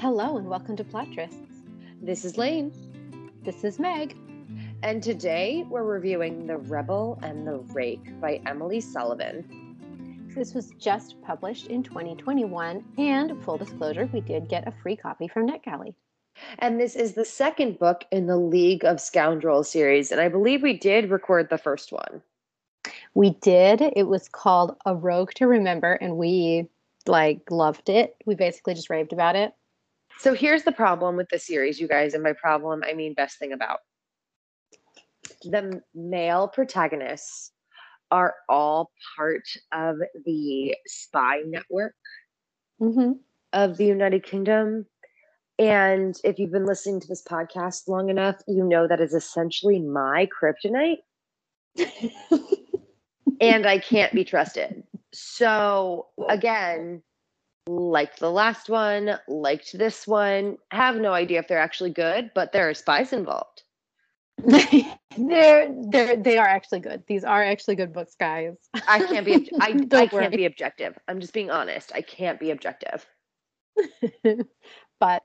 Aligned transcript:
Hello 0.00 0.38
and 0.38 0.48
welcome 0.48 0.76
to 0.76 0.82
Plot 0.82 1.08
Trysts. 1.08 1.60
This 2.00 2.24
is 2.24 2.38
Lane, 2.38 2.72
This 3.44 3.64
is 3.64 3.78
Meg. 3.78 4.16
and 4.82 5.02
today 5.02 5.66
we're 5.68 5.84
reviewing 5.84 6.46
The 6.46 6.56
Rebel 6.56 7.18
and 7.22 7.46
the 7.46 7.58
Rake 7.74 8.18
by 8.18 8.40
Emily 8.46 8.80
Sullivan. 8.80 9.44
This 10.34 10.54
was 10.54 10.70
just 10.78 11.20
published 11.20 11.66
in 11.66 11.82
2021, 11.82 12.82
and 12.96 13.44
full 13.44 13.58
disclosure, 13.58 14.08
we 14.10 14.22
did 14.22 14.48
get 14.48 14.66
a 14.66 14.72
free 14.82 14.96
copy 14.96 15.28
from 15.28 15.46
NetGalley. 15.46 15.92
And 16.60 16.80
this 16.80 16.96
is 16.96 17.12
the 17.12 17.26
second 17.26 17.78
book 17.78 18.06
in 18.10 18.26
the 18.26 18.38
League 18.38 18.86
of 18.86 19.02
Scoundrels 19.02 19.68
series, 19.68 20.10
and 20.10 20.18
I 20.18 20.28
believe 20.28 20.62
we 20.62 20.78
did 20.78 21.10
record 21.10 21.50
the 21.50 21.58
first 21.58 21.92
one. 21.92 22.22
We 23.12 23.34
did. 23.42 23.82
It 23.82 24.08
was 24.08 24.30
called 24.30 24.76
A 24.86 24.94
Rogue 24.94 25.32
to 25.34 25.46
Remember, 25.46 25.92
and 25.92 26.16
we 26.16 26.70
like 27.06 27.50
loved 27.50 27.90
it. 27.90 28.16
We 28.24 28.34
basically 28.34 28.72
just 28.72 28.88
raved 28.88 29.12
about 29.12 29.36
it. 29.36 29.52
So 30.20 30.34
here's 30.34 30.64
the 30.64 30.72
problem 30.72 31.16
with 31.16 31.30
the 31.30 31.38
series, 31.38 31.80
you 31.80 31.88
guys, 31.88 32.12
and 32.12 32.22
by 32.22 32.34
problem, 32.34 32.82
I 32.86 32.92
mean 32.92 33.14
best 33.14 33.38
thing 33.38 33.54
about. 33.54 33.78
The 35.44 35.80
male 35.94 36.46
protagonists 36.48 37.52
are 38.10 38.34
all 38.46 38.90
part 39.16 39.48
of 39.72 39.96
the 40.26 40.76
spy 40.86 41.38
network 41.46 41.94
hmm 42.78 43.12
of 43.54 43.78
the 43.78 43.86
United 43.86 44.22
Kingdom. 44.22 44.84
And 45.58 46.14
if 46.22 46.38
you've 46.38 46.52
been 46.52 46.66
listening 46.66 47.00
to 47.00 47.08
this 47.08 47.24
podcast 47.24 47.88
long 47.88 48.10
enough, 48.10 48.36
you 48.46 48.62
know 48.62 48.86
that 48.86 49.00
is 49.00 49.14
essentially 49.14 49.80
my 49.80 50.28
kryptonite. 50.28 50.98
and 53.40 53.66
I 53.66 53.78
can't 53.78 54.12
be 54.12 54.24
trusted. 54.24 54.82
So, 55.12 56.08
again, 56.28 57.02
like 57.78 58.16
the 58.16 58.30
last 58.30 58.68
one, 58.68 59.18
liked 59.28 59.76
this 59.78 60.06
one, 60.06 60.58
have 60.70 60.96
no 60.96 61.12
idea 61.12 61.38
if 61.38 61.48
they're 61.48 61.58
actually 61.58 61.90
good, 61.90 62.30
but 62.34 62.52
there 62.52 62.68
are 62.68 62.74
spies 62.74 63.12
involved. 63.12 63.62
they're 65.16 65.74
they're 65.90 66.16
they 66.16 66.38
are 66.38 66.46
actually 66.46 66.80
good. 66.80 67.04
These 67.06 67.24
are 67.24 67.42
actually 67.42 67.76
good 67.76 67.92
books, 67.92 68.14
guys. 68.18 68.56
I 68.88 69.00
can't 69.00 69.26
be 69.26 69.50
I, 69.60 69.80
I 69.92 70.06
can't 70.06 70.34
be 70.34 70.46
objective. 70.46 70.98
I'm 71.08 71.20
just 71.20 71.34
being 71.34 71.50
honest. 71.50 71.92
I 71.94 72.00
can't 72.00 72.40
be 72.40 72.50
objective. 72.50 73.06
but 75.00 75.22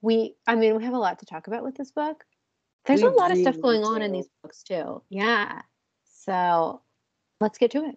we 0.00 0.34
i 0.46 0.54
mean 0.54 0.76
we 0.76 0.84
have 0.84 0.94
a 0.94 0.98
lot 0.98 1.18
to 1.18 1.26
talk 1.26 1.46
about 1.46 1.64
with 1.64 1.76
this 1.76 1.90
book 1.90 2.24
there's 2.86 3.02
We 3.02 3.08
a 3.08 3.12
lot 3.12 3.30
of 3.30 3.38
stuff 3.38 3.60
going 3.60 3.84
on 3.84 4.02
in 4.02 4.12
these 4.12 4.28
books 4.42 4.62
too 4.62 5.02
yeah 5.10 5.62
so 6.04 6.82
let's 7.40 7.58
get 7.58 7.70
to 7.72 7.84
it 7.84 7.96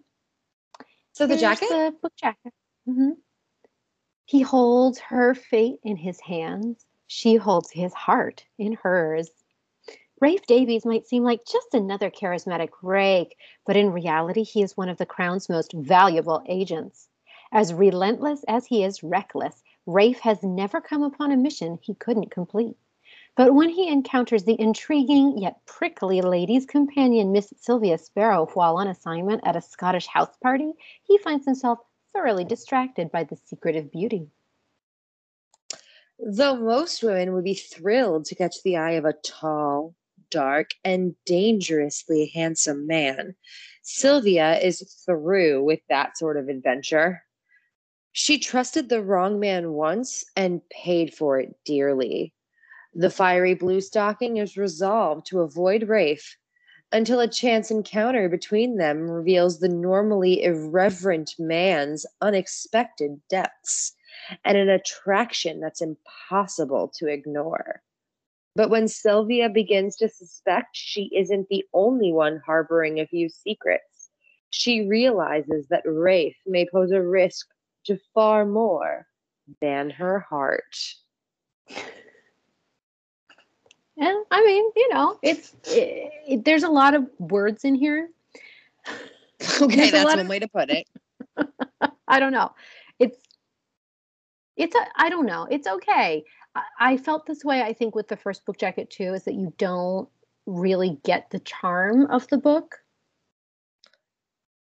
So 1.12 1.26
the 1.26 1.36
Here's 1.36 1.60
jacket? 1.60 1.68
the 1.68 1.94
book 2.02 2.12
jacket 2.18 2.52
Mhm. 2.88 3.12
He 4.24 4.40
holds 4.40 4.98
her 4.98 5.34
fate 5.34 5.78
in 5.82 5.96
his 5.96 6.20
hands. 6.20 6.84
She 7.06 7.36
holds 7.36 7.70
his 7.70 7.92
heart 7.92 8.44
in 8.58 8.74
hers. 8.74 9.30
Rafe 10.20 10.46
davies 10.46 10.86
might 10.86 11.06
seem 11.06 11.24
like 11.24 11.44
just 11.44 11.74
another 11.74 12.10
charismatic 12.10 12.70
rake 12.80 13.36
but 13.66 13.76
in 13.76 13.92
reality 13.92 14.44
he 14.44 14.62
is 14.62 14.76
one 14.76 14.88
of 14.88 14.98
the 14.98 15.06
crown's 15.06 15.48
most 15.48 15.72
valuable 15.72 16.42
agents. 16.46 17.08
As 17.50 17.74
relentless 17.74 18.44
as 18.48 18.64
he 18.66 18.84
is 18.84 19.02
reckless 19.02 19.62
Rafe 19.86 20.20
has 20.20 20.44
never 20.44 20.80
come 20.80 21.02
upon 21.02 21.32
a 21.32 21.36
mission 21.36 21.78
he 21.82 21.94
couldn't 21.94 22.30
complete. 22.30 22.76
But 23.34 23.54
when 23.54 23.68
he 23.68 23.88
encounters 23.88 24.44
the 24.44 24.60
intriguing 24.60 25.38
yet 25.38 25.64
prickly 25.66 26.20
lady's 26.20 26.66
companion, 26.66 27.32
Miss 27.32 27.52
Sylvia 27.56 27.98
Sparrow, 27.98 28.46
while 28.54 28.76
on 28.76 28.86
assignment 28.86 29.40
at 29.44 29.56
a 29.56 29.60
Scottish 29.60 30.06
house 30.06 30.36
party, 30.36 30.72
he 31.02 31.18
finds 31.18 31.44
himself 31.44 31.80
thoroughly 32.12 32.44
distracted 32.44 33.10
by 33.10 33.24
the 33.24 33.36
secretive 33.36 33.90
beauty. 33.90 34.28
Though 36.18 36.56
most 36.56 37.02
women 37.02 37.32
would 37.32 37.44
be 37.44 37.54
thrilled 37.54 38.26
to 38.26 38.34
catch 38.34 38.62
the 38.62 38.76
eye 38.76 38.92
of 38.92 39.04
a 39.04 39.14
tall, 39.24 39.94
dark, 40.30 40.70
and 40.84 41.14
dangerously 41.26 42.30
handsome 42.34 42.86
man, 42.86 43.34
Sylvia 43.82 44.58
is 44.60 45.02
through 45.04 45.64
with 45.64 45.80
that 45.88 46.16
sort 46.16 46.36
of 46.36 46.48
adventure. 46.48 47.22
She 48.12 48.38
trusted 48.38 48.88
the 48.88 49.02
wrong 49.02 49.40
man 49.40 49.72
once 49.72 50.24
and 50.36 50.60
paid 50.68 51.14
for 51.14 51.40
it 51.40 51.56
dearly. 51.64 52.34
The 52.94 53.10
fiery 53.10 53.54
blue 53.54 53.80
stocking 53.80 54.36
is 54.36 54.56
resolved 54.56 55.26
to 55.26 55.40
avoid 55.40 55.88
Rafe 55.88 56.36
until 56.92 57.20
a 57.20 57.28
chance 57.28 57.70
encounter 57.70 58.28
between 58.28 58.76
them 58.76 59.10
reveals 59.10 59.58
the 59.58 59.68
normally 59.68 60.42
irreverent 60.42 61.34
man's 61.38 62.04
unexpected 62.20 63.20
depths 63.28 63.94
and 64.44 64.58
an 64.58 64.68
attraction 64.68 65.60
that's 65.60 65.80
impossible 65.80 66.92
to 66.96 67.06
ignore. 67.08 67.82
But 68.54 68.68
when 68.68 68.86
Sylvia 68.86 69.48
begins 69.48 69.96
to 69.96 70.08
suspect 70.08 70.76
she 70.76 71.10
isn't 71.16 71.48
the 71.48 71.64
only 71.72 72.12
one 72.12 72.42
harboring 72.44 73.00
a 73.00 73.06
few 73.06 73.28
secrets, 73.30 74.10
she 74.50 74.86
realizes 74.86 75.68
that 75.68 75.82
Rafe 75.86 76.36
may 76.46 76.68
pose 76.70 76.90
a 76.90 77.00
risk 77.00 77.46
to 77.86 77.98
far 78.12 78.44
more 78.44 79.06
than 79.60 79.90
her 79.90 80.20
heart. 80.20 80.76
And 84.02 84.24
I 84.32 84.44
mean, 84.44 84.64
you 84.74 84.88
know, 84.92 85.16
it's 85.22 85.54
it, 85.64 86.10
it- 86.26 86.44
there's 86.44 86.64
a 86.64 86.68
lot 86.68 86.94
of 86.94 87.08
words 87.18 87.64
in 87.64 87.74
here. 87.76 88.10
Okay, 89.60 89.90
that's 89.90 90.04
one 90.04 90.20
of- 90.20 90.28
way 90.28 90.38
to 90.38 90.46
put 90.46 90.70
it. 90.70 90.86
I 92.08 92.20
don't 92.20 92.32
know. 92.32 92.52
It's 93.00 93.18
it's 94.56 94.74
a, 94.76 94.86
I 94.96 95.08
don't 95.08 95.26
know. 95.26 95.48
It's 95.50 95.66
okay. 95.66 96.22
I, 96.54 96.62
I 96.78 96.96
felt 96.96 97.26
this 97.26 97.44
way. 97.44 97.60
I 97.62 97.72
think 97.72 97.96
with 97.96 98.06
the 98.06 98.16
first 98.16 98.46
book 98.46 98.56
jacket 98.56 98.88
too, 98.90 99.14
is 99.14 99.24
that 99.24 99.34
you 99.34 99.52
don't 99.58 100.08
really 100.46 101.00
get 101.04 101.30
the 101.30 101.40
charm 101.40 102.06
of 102.06 102.28
the 102.28 102.38
book. 102.38 102.76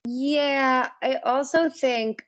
Yeah, 0.06 0.90
I 1.02 1.16
also 1.24 1.70
think. 1.70 2.27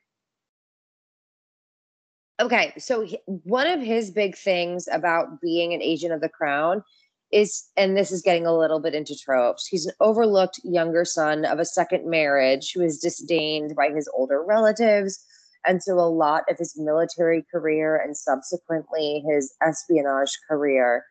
Okay, 2.40 2.72
so 2.78 3.02
he- 3.02 3.20
one 3.26 3.66
of 3.66 3.80
his 3.80 4.10
big 4.10 4.36
things 4.36 4.88
about 4.90 5.40
being 5.40 5.74
an 5.74 5.82
agent 5.82 6.12
of 6.12 6.20
the 6.20 6.28
crown 6.28 6.82
is, 7.30 7.68
and 7.76 7.96
this 7.96 8.10
is 8.10 8.22
getting 8.22 8.46
a 8.46 8.56
little 8.56 8.80
bit 8.80 8.94
into 8.94 9.16
tropes, 9.16 9.66
he's 9.66 9.86
an 9.86 9.92
overlooked 10.00 10.58
younger 10.64 11.04
son 11.04 11.44
of 11.44 11.58
a 11.58 11.64
second 11.64 12.08
marriage 12.08 12.72
who 12.72 12.82
is 12.82 12.98
disdained 12.98 13.76
by 13.76 13.90
his 13.90 14.08
older 14.14 14.42
relatives. 14.42 15.22
And 15.66 15.82
so 15.82 15.98
a 15.98 16.08
lot 16.08 16.44
of 16.48 16.56
his 16.56 16.76
military 16.78 17.44
career 17.52 17.96
and 17.96 18.16
subsequently 18.16 19.22
his 19.28 19.54
espionage 19.62 20.32
career 20.48 21.04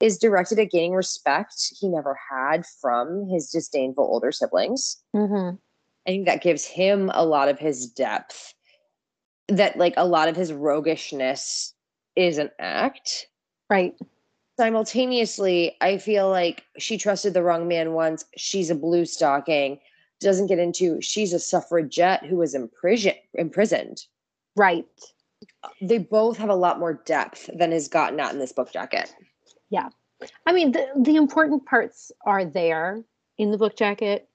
is 0.00 0.18
directed 0.18 0.58
at 0.58 0.70
gaining 0.70 0.94
respect 0.94 1.72
he 1.78 1.88
never 1.88 2.18
had 2.30 2.66
from 2.80 3.28
his 3.28 3.48
disdainful 3.48 4.04
older 4.04 4.32
siblings. 4.32 5.00
Mm-hmm. 5.14 5.56
I 6.06 6.10
think 6.10 6.26
that 6.26 6.42
gives 6.42 6.64
him 6.66 7.10
a 7.14 7.24
lot 7.24 7.48
of 7.48 7.58
his 7.58 7.86
depth. 7.86 8.52
That 9.48 9.76
like 9.76 9.94
a 9.96 10.06
lot 10.06 10.28
of 10.28 10.36
his 10.36 10.52
roguishness 10.52 11.74
is 12.16 12.38
an 12.38 12.50
act. 12.58 13.28
Right. 13.70 13.94
Simultaneously, 14.58 15.76
I 15.80 15.98
feel 15.98 16.30
like 16.30 16.64
she 16.78 16.96
trusted 16.96 17.34
the 17.34 17.42
wrong 17.42 17.68
man 17.68 17.92
once. 17.92 18.24
She's 18.36 18.70
a 18.70 18.74
blue 18.74 19.04
stocking. 19.04 19.78
Doesn't 20.20 20.46
get 20.46 20.58
into 20.58 21.00
she's 21.02 21.32
a 21.32 21.38
suffragette 21.38 22.24
who 22.24 22.36
was 22.36 22.54
imprisoned 22.54 23.18
imprisoned. 23.34 24.06
Right. 24.56 24.86
They 25.82 25.98
both 25.98 26.38
have 26.38 26.48
a 26.48 26.54
lot 26.54 26.78
more 26.78 26.94
depth 26.94 27.50
than 27.54 27.72
is 27.72 27.88
gotten 27.88 28.18
out 28.18 28.32
in 28.32 28.38
this 28.38 28.52
book 28.52 28.72
jacket. 28.72 29.14
Yeah. 29.68 29.90
I 30.46 30.52
mean, 30.52 30.72
the 30.72 30.88
the 30.96 31.16
important 31.16 31.66
parts 31.66 32.10
are 32.24 32.44
there 32.44 33.02
in 33.36 33.50
the 33.50 33.58
book 33.58 33.76
jacket. 33.76 34.28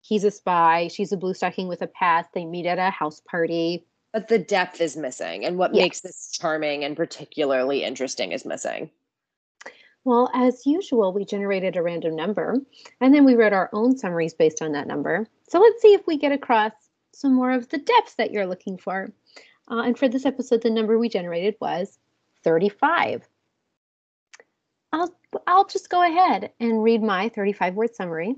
He's 0.00 0.24
a 0.24 0.30
spy. 0.30 0.88
She's 0.88 1.12
a 1.12 1.16
blue 1.18 1.34
stocking 1.34 1.68
with 1.68 1.82
a 1.82 1.86
past. 1.86 2.30
They 2.34 2.46
meet 2.46 2.64
at 2.64 2.78
a 2.78 2.90
house 2.90 3.20
party. 3.20 3.84
But 4.12 4.28
the 4.28 4.38
depth 4.38 4.80
is 4.80 4.96
missing, 4.96 5.44
and 5.44 5.56
what 5.56 5.74
Yes. 5.74 5.82
makes 5.82 6.00
this 6.00 6.30
charming 6.32 6.84
and 6.84 6.96
particularly 6.96 7.84
interesting 7.84 8.32
is 8.32 8.44
missing. 8.44 8.90
Well, 10.04 10.30
as 10.34 10.66
usual, 10.66 11.12
we 11.12 11.24
generated 11.24 11.76
a 11.76 11.82
random 11.82 12.16
number 12.16 12.56
and 13.00 13.14
then 13.14 13.24
we 13.24 13.34
wrote 13.34 13.52
our 13.52 13.68
own 13.72 13.96
summaries 13.98 14.32
based 14.32 14.62
on 14.62 14.72
that 14.72 14.86
number. 14.86 15.26
So 15.48 15.60
let's 15.60 15.82
see 15.82 15.92
if 15.92 16.06
we 16.06 16.16
get 16.16 16.32
across 16.32 16.72
some 17.12 17.34
more 17.34 17.50
of 17.50 17.68
the 17.68 17.78
depth 17.78 18.16
that 18.16 18.30
you're 18.30 18.46
looking 18.46 18.78
for. 18.78 19.12
Uh, 19.70 19.82
and 19.82 19.98
for 19.98 20.08
this 20.08 20.24
episode, 20.24 20.62
the 20.62 20.70
number 20.70 20.98
we 20.98 21.08
generated 21.08 21.54
was 21.60 21.98
35. 22.44 23.28
I'll, 24.92 25.14
I'll 25.46 25.66
just 25.66 25.90
go 25.90 26.02
ahead 26.02 26.52
and 26.58 26.82
read 26.82 27.02
my 27.02 27.28
35 27.28 27.74
word 27.74 27.94
summary. 27.94 28.36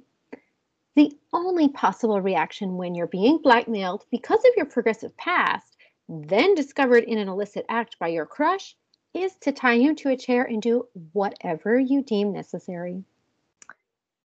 The 0.94 1.12
only 1.32 1.68
possible 1.68 2.20
reaction 2.20 2.76
when 2.76 2.94
you're 2.94 3.06
being 3.06 3.38
blackmailed 3.42 4.04
because 4.10 4.44
of 4.44 4.52
your 4.56 4.66
progressive 4.66 5.16
past, 5.16 5.76
then 6.08 6.54
discovered 6.54 7.04
in 7.04 7.18
an 7.18 7.28
illicit 7.28 7.64
act 7.68 7.98
by 7.98 8.08
your 8.08 8.26
crush, 8.26 8.76
is 9.14 9.34
to 9.36 9.52
tie 9.52 9.78
him 9.78 9.94
to 9.96 10.10
a 10.10 10.16
chair 10.16 10.44
and 10.44 10.60
do 10.60 10.86
whatever 11.12 11.78
you 11.78 12.02
deem 12.02 12.32
necessary. 12.32 13.04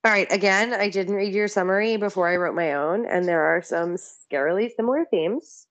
All 0.04 0.12
right. 0.12 0.30
Again, 0.30 0.72
I 0.72 0.88
didn't 0.88 1.16
read 1.16 1.34
your 1.34 1.48
summary 1.48 1.96
before 1.96 2.28
I 2.28 2.36
wrote 2.36 2.54
my 2.54 2.74
own, 2.74 3.06
and 3.06 3.26
there 3.26 3.42
are 3.42 3.60
some 3.60 3.96
scarily 3.96 4.70
similar 4.74 5.04
themes. 5.10 5.66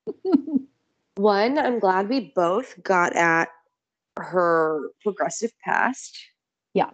One, 1.16 1.58
I'm 1.58 1.80
glad 1.80 2.10
we 2.10 2.34
both 2.36 2.76
got 2.84 3.16
at 3.16 3.48
her 4.20 4.90
progressive 5.02 5.52
past. 5.64 6.18
Yeah. 6.74 6.90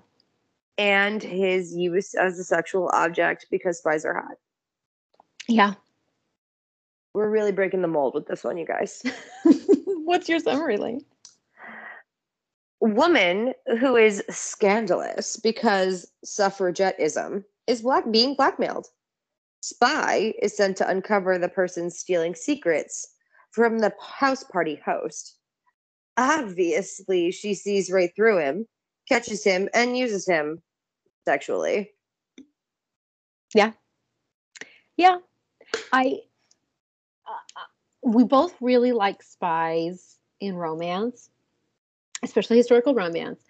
And 0.82 1.22
his 1.22 1.76
use 1.76 2.16
as 2.16 2.40
a 2.40 2.44
sexual 2.44 2.90
object 2.92 3.46
because 3.52 3.78
spies 3.78 4.04
are 4.04 4.16
hot. 4.16 4.38
Yeah. 5.48 5.76
We're 7.14 7.30
really 7.30 7.52
breaking 7.52 7.84
the 7.84 7.88
mold 7.88 8.16
with 8.16 8.26
this 8.26 8.44
one, 8.44 8.58
you 8.58 8.66
guys. 8.66 9.04
What's 9.86 10.28
your 10.28 10.40
summary, 10.40 10.78
Lane? 10.78 11.06
Woman 12.80 13.54
who 13.80 13.96
is 13.96 14.24
scandalous 14.32 15.38
because 15.38 16.12
suffragettism 16.26 17.44
is 17.68 17.84
black 17.84 18.10
being 18.10 18.34
blackmailed. 18.34 18.88
Spy 19.62 20.34
is 20.42 20.58
sent 20.58 20.78
to 20.78 20.90
uncover 20.90 21.38
the 21.38 21.48
person 21.48 21.92
stealing 21.92 22.34
secrets 22.34 23.08
from 23.52 23.78
the 23.78 23.94
house 24.02 24.44
party 24.46 24.82
host. 24.84 25.38
Obviously, 26.18 27.30
she 27.30 27.54
sees 27.54 27.92
right 27.92 28.10
through 28.16 28.40
him, 28.40 28.66
catches 29.08 29.44
him, 29.44 29.70
and 29.76 29.96
uses 29.96 30.28
him 30.28 30.60
sexually. 31.26 31.92
Yeah. 33.54 33.72
Yeah. 34.98 35.18
I 35.92 36.20
uh, 37.28 37.62
we 38.04 38.24
both 38.24 38.56
really 38.62 38.92
like 38.92 39.22
spies 39.22 40.18
in 40.40 40.56
romance, 40.56 41.30
especially 42.24 42.58
historical 42.58 42.96
romance. 42.96 43.44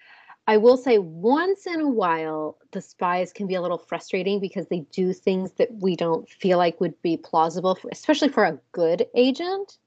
I 0.47 0.57
will 0.57 0.77
say 0.77 0.97
once 0.97 1.67
in 1.67 1.79
a 1.81 1.87
while, 1.87 2.57
the 2.71 2.81
spies 2.81 3.31
can 3.31 3.47
be 3.47 3.55
a 3.55 3.61
little 3.61 3.77
frustrating 3.77 4.39
because 4.39 4.67
they 4.67 4.79
do 4.91 5.13
things 5.13 5.51
that 5.53 5.69
we 5.71 5.95
don't 5.95 6.27
feel 6.29 6.57
like 6.57 6.81
would 6.81 6.99
be 7.01 7.15
plausible, 7.15 7.75
for, 7.75 7.89
especially 7.91 8.29
for 8.29 8.43
a 8.43 8.59
good 8.71 9.07
agent. 9.15 9.77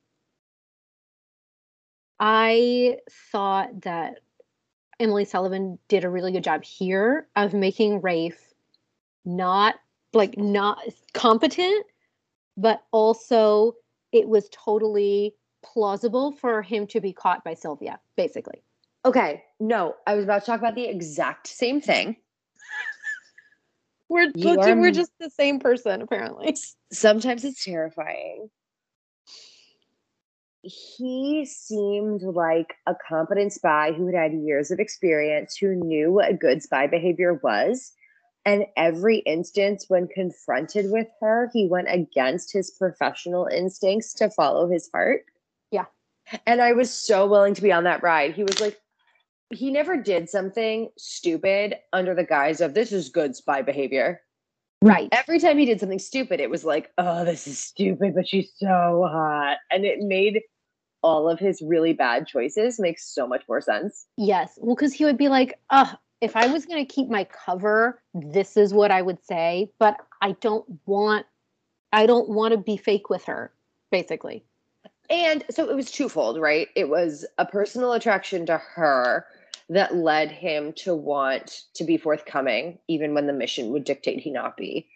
I 2.21 2.99
thought 3.11 3.83
that 3.83 4.21
Emily 5.01 5.25
Sullivan 5.25 5.79
did 5.89 6.05
a 6.05 6.11
really 6.11 6.33
good 6.33 6.45
job 6.45 6.63
here 6.65 7.29
of 7.37 7.53
making 7.55 8.01
Rafe 8.01 8.53
not 9.25 9.75
like 10.13 10.37
not 10.39 10.79
competent, 11.13 11.87
but 12.57 12.83
also 12.93 13.75
it 14.13 14.29
was 14.29 14.49
totally 14.53 15.35
plausible 15.63 16.33
for 16.33 16.63
him 16.63 16.87
to 16.89 17.01
be 17.01 17.13
caught 17.13 17.43
by 17.43 17.55
Sylvia, 17.55 17.99
basically. 18.17 18.63
Okay, 19.05 19.43
no, 19.61 19.97
I 20.07 20.15
was 20.15 20.25
about 20.25 20.41
to 20.41 20.47
talk 20.47 20.61
about 20.61 20.75
the 20.75 20.87
exact 20.87 21.47
same 21.49 21.81
thing. 21.81 22.17
we're 24.09 24.31
You 24.35 24.57
we're 24.57 24.89
are- 24.89 24.91
just 24.93 25.13
the 25.19 25.31
same 25.31 25.59
person, 25.59 26.01
apparently. 26.03 26.57
Sometimes 26.93 27.45
it's 27.45 27.65
terrifying. 27.65 28.49
He 30.65 31.45
seemed 31.45 32.23
like 32.23 32.75
a 32.87 32.95
competent 33.07 33.53
spy 33.53 33.93
who 33.93 34.07
had 34.07 34.15
had 34.15 34.33
years 34.33 34.71
of 34.71 34.81
experience, 34.81 35.57
who 35.57 35.75
knew 35.75 36.13
what 36.13 36.39
good 36.41 36.63
spy 36.63 36.87
behavior 36.87 37.35
was. 37.35 37.93
And 38.47 38.67
every 38.77 39.19
instance, 39.19 39.87
when 39.89 40.09
confronted 40.09 40.91
with 40.91 41.09
her, 41.21 41.51
he 41.53 41.67
went 41.67 41.89
against 41.91 42.53
his 42.53 42.71
professional 42.71 43.47
instincts 43.47 44.15
to 44.15 44.31
follow 44.31 44.69
his 44.69 44.89
heart. 44.93 45.25
Yeah. 45.71 45.87
And 46.47 46.63
I 46.63 46.73
was 46.73 46.91
so 46.91 47.27
willing 47.27 47.55
to 47.55 47.63
be 47.63 47.73
on 47.73 47.85
that 47.85 48.03
ride. 48.03 48.35
He 48.35 48.43
was 48.43 48.61
like, 48.61 48.81
he 49.51 49.71
never 49.71 49.97
did 49.97 50.31
something 50.31 50.89
stupid 50.97 51.77
under 51.93 52.15
the 52.15 52.25
guise 52.25 52.61
of 52.61 52.75
this 52.75 52.91
is 52.93 53.11
good 53.11 53.37
spy 53.37 53.63
behavior 53.63 54.21
Right. 54.85 55.09
every 55.13 55.39
time 55.39 55.57
he 55.57 55.65
did 55.65 55.81
something 55.81 55.99
stupid, 55.99 56.41
it 56.41 56.51
was 56.51 56.63
like, 56.63 56.93
oh, 56.99 57.25
this 57.25 57.47
is 57.47 57.59
stupid, 57.59 58.15
but 58.15 58.29
she's 58.29 58.53
so 58.57 59.09
hot. 59.11 59.57
And 59.71 59.85
it 59.87 60.01
made 60.01 60.43
all 61.05 61.29
of 61.29 61.39
his 61.39 61.63
really 61.63 61.93
bad 61.93 62.27
choices 62.27 62.81
makes 62.81 63.07
so 63.07 63.27
much 63.29 63.45
more 63.49 63.61
sense. 63.61 64.07
Yes. 64.17 64.59
Well, 64.61 64.75
because 64.75 64.95
he 64.95 65.05
would 65.05 65.19
be 65.19 65.29
like, 65.29 65.61
uh, 65.71 65.95
if 66.21 66.35
I 66.35 66.47
was 66.47 66.65
going 66.65 66.85
to 66.85 66.93
keep 66.93 67.11
my 67.11 67.25
cover, 67.25 68.03
this 68.15 68.57
is 68.57 68.73
what 68.73 68.91
I 68.91 69.03
would 69.03 69.23
say, 69.25 69.71
but 69.79 69.99
I 70.23 70.33
don't 70.41 70.65
want, 70.87 71.27
I 71.93 72.07
don't 72.07 72.31
want 72.31 72.53
to 72.53 72.59
be 72.59 72.79
fake 72.79 73.11
with 73.11 73.25
her, 73.27 73.53
basically. 73.93 74.45
And 75.11 75.45
so 75.51 75.69
it 75.69 75.77
was 75.77 75.91
twofold, 75.91 76.41
right? 76.41 76.69
It 76.75 76.89
was 76.89 77.27
a 77.37 77.45
personal 77.45 77.93
attraction 77.93 78.47
to 78.47 78.57
her 78.57 79.27
that 79.69 79.95
led 79.95 80.31
him 80.31 80.73
to 80.73 80.95
want 80.95 81.65
to 81.75 81.85
be 81.85 81.99
forthcoming, 81.99 82.79
even 82.89 83.13
when 83.13 83.27
the 83.27 83.33
mission 83.33 83.71
would 83.71 83.85
dictate 83.85 84.21
he 84.21 84.31
not 84.31 84.57
be. 84.57 84.89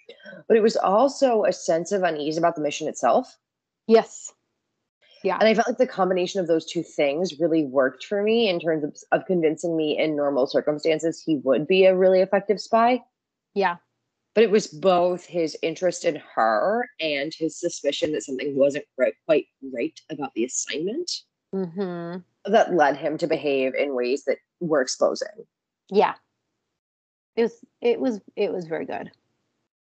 But 0.47 0.57
it 0.57 0.63
was 0.63 0.77
also 0.77 1.45
a 1.45 1.53
sense 1.53 1.93
of 1.93 2.03
unease 2.03 2.39
about 2.39 2.55
the 2.55 2.63
mission 2.63 2.89
itself. 2.89 3.37
Yes. 3.87 4.33
And 5.25 5.49
I 5.49 5.55
felt 5.55 5.69
like 5.69 5.79
the 5.79 5.87
combination 5.87 6.41
of 6.41 6.47
those 6.47 6.65
two 6.65 6.83
things 6.83 7.39
really 7.41 7.65
worked 7.65 8.05
for 8.05 8.23
me 8.23 8.49
in 8.49 8.61
terms 8.61 8.85
of, 8.85 8.97
of 9.13 9.27
convincing 9.27 9.77
me 9.77 9.99
in 9.99 10.17
normal 10.17 10.47
circumstances 10.47 11.21
he 11.21 11.37
would 11.37 11.67
be 11.67 11.85
a 11.85 11.97
really 11.97 12.21
effective 12.21 12.61
spy. 12.61 13.03
Yeah. 13.55 13.77
But 14.35 14.45
it 14.45 14.51
was 14.51 14.69
both 14.69 15.25
his 15.25 15.57
interest 15.63 16.05
in 16.05 16.23
her 16.35 16.89
and 17.01 17.35
his 17.35 17.59
suspicion 17.59 18.13
that 18.13 18.23
something 18.23 18.55
wasn't 18.57 18.85
right, 18.97 19.15
quite 19.27 19.47
right 19.73 19.99
about 20.11 20.33
the 20.35 20.45
assignment 20.45 21.11
Mm-hmm. 21.55 22.53
that 22.53 22.75
led 22.75 22.99
him 22.99 23.17
to 23.17 23.27
behave 23.27 23.75
in 23.75 23.95
ways 23.95 24.25
that 24.25 24.37
were 24.61 24.83
exposing. 24.83 25.47
Yeah. 25.89 26.15
It 27.37 27.45
was, 27.45 27.65
it 27.81 27.99
was, 27.99 28.21
it 28.37 28.53
was 28.53 28.67
very 28.67 28.85
good. 28.85 29.11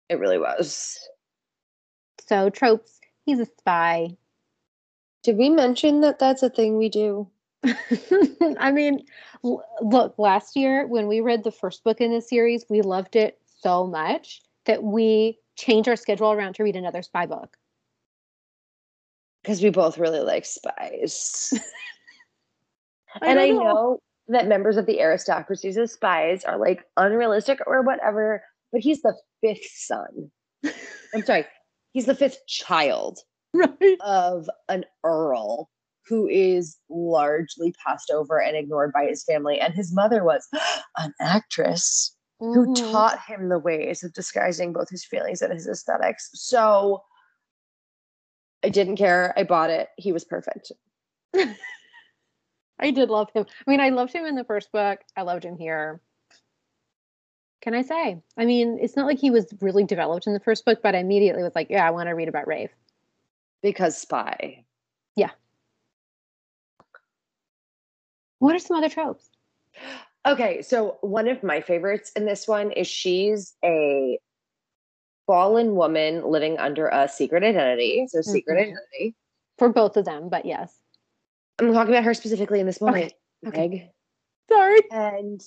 It 0.08 0.20
really 0.20 0.38
was. 0.38 0.96
So 2.28 2.48
tropes, 2.48 3.00
he's 3.26 3.40
a 3.40 3.46
spy. 3.46 4.16
Did 5.22 5.36
we 5.36 5.48
mention 5.48 6.00
that 6.02 6.18
that's 6.18 6.42
a 6.42 6.50
thing 6.50 6.78
we 6.78 6.88
do? 6.88 7.28
I 8.58 8.70
mean, 8.70 9.04
l- 9.44 9.64
look, 9.80 10.18
last 10.18 10.56
year 10.56 10.86
when 10.86 11.08
we 11.08 11.20
read 11.20 11.44
the 11.44 11.50
first 11.50 11.82
book 11.84 12.00
in 12.00 12.12
the 12.12 12.20
series, 12.20 12.64
we 12.70 12.82
loved 12.82 13.16
it 13.16 13.38
so 13.60 13.86
much 13.86 14.40
that 14.66 14.82
we 14.82 15.38
changed 15.56 15.88
our 15.88 15.96
schedule 15.96 16.32
around 16.32 16.54
to 16.54 16.62
read 16.62 16.76
another 16.76 17.02
spy 17.02 17.26
book. 17.26 17.56
Because 19.42 19.62
we 19.62 19.70
both 19.70 19.98
really 19.98 20.20
like 20.20 20.44
spies. 20.44 21.52
I 23.22 23.26
and 23.26 23.40
I 23.40 23.48
know. 23.48 23.58
know 23.58 23.98
that 24.28 24.46
members 24.46 24.76
of 24.76 24.86
the 24.86 25.00
aristocracies 25.00 25.78
as 25.78 25.92
spies 25.92 26.44
are 26.44 26.58
like 26.58 26.84
unrealistic 26.96 27.58
or 27.66 27.82
whatever, 27.82 28.42
but 28.70 28.82
he's 28.82 29.02
the 29.02 29.14
fifth 29.40 29.70
son. 29.74 30.30
I'm 31.14 31.24
sorry, 31.24 31.46
he's 31.92 32.06
the 32.06 32.14
fifth 32.14 32.46
child 32.46 33.20
Right. 33.54 33.96
of 34.00 34.48
an 34.68 34.84
earl 35.04 35.70
who 36.06 36.26
is 36.26 36.76
largely 36.88 37.74
passed 37.84 38.10
over 38.10 38.40
and 38.40 38.56
ignored 38.56 38.92
by 38.92 39.06
his 39.06 39.24
family. 39.24 39.60
And 39.60 39.74
his 39.74 39.92
mother 39.94 40.24
was 40.24 40.46
an 40.96 41.12
actress 41.20 42.14
who 42.40 42.66
Mhm. 42.66 42.90
taught 42.92 43.18
him 43.26 43.48
the 43.48 43.58
ways 43.58 44.04
of 44.04 44.12
disguising 44.12 44.72
both 44.72 44.88
his 44.90 45.04
feelings 45.04 45.42
and 45.42 45.52
his 45.52 45.66
aesthetics. 45.66 46.30
So 46.34 47.02
I 48.62 48.68
didn't 48.68 48.96
care. 48.96 49.32
I 49.36 49.44
bought 49.44 49.70
it. 49.70 49.88
He 49.96 50.12
was 50.12 50.24
perfect. 50.24 50.72
I 52.80 52.90
did 52.90 53.10
love 53.10 53.30
him. 53.34 53.44
I 53.66 53.70
mean, 53.70 53.80
I 53.80 53.88
loved 53.90 54.12
him 54.12 54.24
in 54.24 54.34
the 54.34 54.44
first 54.44 54.70
book. 54.72 55.00
I 55.16 55.22
loved 55.22 55.44
him 55.44 55.56
here. 55.56 56.00
Can 57.60 57.74
I 57.74 57.82
say? 57.82 58.22
I 58.36 58.44
mean, 58.44 58.78
it's 58.80 58.94
not 58.96 59.06
like 59.06 59.18
he 59.18 59.30
was 59.30 59.52
really 59.60 59.84
developed 59.84 60.26
in 60.28 60.32
the 60.32 60.40
first 60.40 60.64
book, 60.64 60.78
but 60.82 60.94
I 60.94 60.98
immediately 60.98 61.42
was 61.42 61.54
like, 61.56 61.70
yeah, 61.70 61.86
I 61.86 61.90
want 61.90 62.08
to 62.08 62.12
read 62.14 62.28
about 62.28 62.46
Rafe. 62.46 62.70
Because 63.62 63.96
spy. 63.98 64.64
Yeah. 65.16 65.30
What 68.38 68.54
are 68.54 68.58
some 68.58 68.76
other 68.76 68.88
tropes? 68.88 69.28
Okay, 70.26 70.62
so 70.62 70.98
one 71.00 71.28
of 71.28 71.42
my 71.42 71.60
favorites 71.60 72.12
in 72.14 72.24
this 72.24 72.46
one 72.46 72.70
is 72.72 72.86
she's 72.86 73.54
a 73.64 74.18
fallen 75.26 75.74
woman 75.74 76.24
living 76.24 76.58
under 76.58 76.88
a 76.88 77.08
secret 77.08 77.42
identity. 77.42 78.06
So 78.08 78.20
secret 78.22 78.56
Mhm. 78.58 78.62
identity. 78.62 79.14
For 79.58 79.68
both 79.68 79.96
of 79.96 80.04
them, 80.04 80.28
but 80.28 80.44
yes. 80.44 80.80
I'm 81.58 81.72
talking 81.72 81.92
about 81.92 82.04
her 82.04 82.14
specifically 82.14 82.60
in 82.60 82.66
this 82.66 82.80
moment. 82.80 83.12
okay. 83.46 83.68
Meg. 83.68 83.90
Sorry. 84.48 84.80
And 84.90 85.40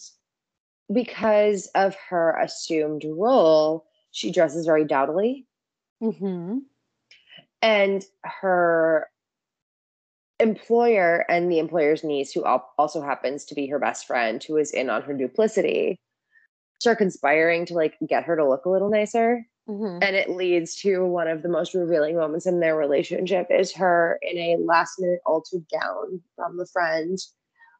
because 0.91 1.68
of 1.75 1.96
her 2.10 2.38
assumed 2.38 3.03
role, 3.06 3.86
she 4.12 4.32
dresses 4.32 4.65
very 4.65 4.84
dowdily. 4.86 5.48
Mm-hmm. 6.01 6.60
And 7.62 8.03
her 8.24 9.08
employer 10.39 11.25
and 11.30 11.51
the 11.51 11.60
employer's 11.60 12.03
niece, 12.03 12.32
who 12.32 12.44
also 12.44 13.01
happens 13.01 13.46
to 13.46 13.56
be 13.56 13.68
her 13.68 13.80
best 13.80 14.08
friend, 14.08 14.44
who 14.44 14.58
is 14.58 14.72
in 14.72 14.89
on 14.89 15.03
her 15.03 15.13
duplicity, 15.13 16.00
start 16.80 16.98
conspiring 16.98 17.65
to 17.68 17.75
like 17.75 17.96
get 18.08 18.24
her 18.24 18.36
to 18.36 18.48
look 18.48 18.65
a 18.65 18.70
little 18.70 18.89
nicer. 18.89 19.46
Mm-hmm. 19.70 20.00
and 20.01 20.15
it 20.15 20.32
leads 20.32 20.75
to 20.77 21.06
one 21.06 21.27
of 21.27 21.44
the 21.44 21.48
most 21.48 21.75
revealing 21.75 22.18
moments 22.18 22.48
in 22.48 22.60
their 22.60 22.75
relationship 22.75 23.46
is 23.51 23.72
her 23.74 24.18
in 24.24 24.36
a 24.36 24.58
last 24.58 25.00
minute 25.00 25.20
altered 25.24 25.63
gown 25.72 26.20
from 26.36 26.58
the 26.58 26.65
friend 26.65 27.20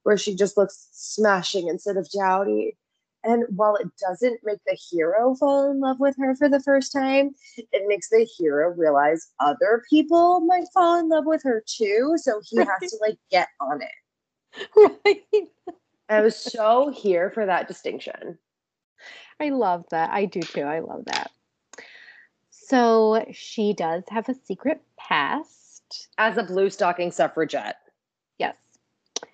where 0.04 0.16
she 0.16 0.36
just 0.36 0.58
looks 0.58 0.90
smashing 0.92 1.68
instead 1.68 1.98
of 1.98 2.08
dowdy 2.12 2.78
and 3.24 3.44
while 3.56 3.76
it 3.76 3.88
doesn't 4.00 4.40
make 4.44 4.60
the 4.66 4.78
hero 4.90 5.36
fall 5.36 5.70
in 5.70 5.80
love 5.80 6.00
with 6.00 6.16
her 6.18 6.36
for 6.36 6.50
the 6.50 6.60
first 6.62 6.92
time 6.92 7.32
it 7.58 7.84
makes 7.88 8.10
the 8.10 8.28
hero 8.38 8.70
realize 8.72 9.32
other 9.40 9.84
people 9.90 10.42
might 10.42 10.68
fall 10.74 11.00
in 11.00 11.10
love 11.10 11.26
with 11.26 11.44
her 11.44 11.64
too 11.66 12.14
so 12.18 12.42
he 12.44 12.58
has 12.58 12.92
to 12.92 12.98
like 13.02 13.18
get 13.30 13.48
on 13.60 13.82
it 13.82 13.90
right. 15.06 15.24
I 16.10 16.22
was 16.22 16.36
so 16.36 16.90
here 16.90 17.30
for 17.30 17.46
that 17.46 17.68
distinction. 17.68 18.38
I 19.40 19.50
love 19.50 19.86
that. 19.92 20.10
I 20.12 20.26
do 20.26 20.42
too. 20.42 20.62
I 20.62 20.80
love 20.80 21.06
that. 21.06 21.32
So 22.50 23.26
she 23.32 23.74
does 23.74 24.04
have 24.10 24.28
a 24.30 24.36
secret 24.36 24.82
past. 24.98 26.10
As 26.18 26.38
a 26.38 26.44
blue 26.44 26.70
stocking 26.70 27.12
suffragette. 27.12 27.78
Yes. 28.38 28.56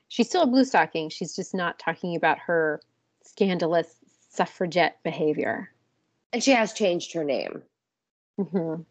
She's 0.07 0.29
still 0.29 0.43
a 0.43 0.47
blue 0.47 0.65
stocking. 0.65 1.09
She's 1.09 1.35
just 1.35 1.53
not 1.53 1.79
talking 1.79 2.15
about 2.15 2.39
her 2.39 2.81
scandalous 3.37 3.95
suffragette 4.29 4.97
behavior. 5.03 5.69
And 6.33 6.43
she 6.43 6.51
has 6.51 6.73
changed 6.73 7.13
her 7.13 7.23
name. 7.23 7.61
Mm-hmm. 8.39 8.81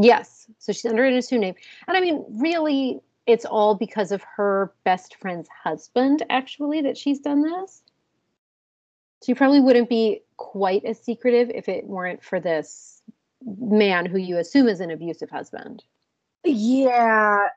Yes. 0.00 0.46
So 0.58 0.72
she's 0.72 0.86
under 0.86 1.04
an 1.04 1.14
assumed 1.14 1.42
name. 1.42 1.54
And 1.88 1.96
I 1.96 2.00
mean, 2.00 2.24
really, 2.28 3.00
it's 3.26 3.44
all 3.44 3.74
because 3.74 4.12
of 4.12 4.22
her 4.36 4.72
best 4.84 5.16
friend's 5.16 5.48
husband, 5.48 6.24
actually, 6.30 6.80
that 6.82 6.96
she's 6.96 7.18
done 7.18 7.42
this. 7.42 7.82
She 9.26 9.34
probably 9.34 9.60
wouldn't 9.60 9.88
be 9.88 10.22
quite 10.36 10.84
as 10.84 11.02
secretive 11.02 11.50
if 11.50 11.68
it 11.68 11.84
weren't 11.84 12.22
for 12.22 12.38
this 12.38 13.02
man 13.44 14.06
who 14.06 14.18
you 14.18 14.38
assume 14.38 14.68
is 14.68 14.78
an 14.80 14.92
abusive 14.92 15.28
husband. 15.28 15.82
Yeah. 16.44 17.48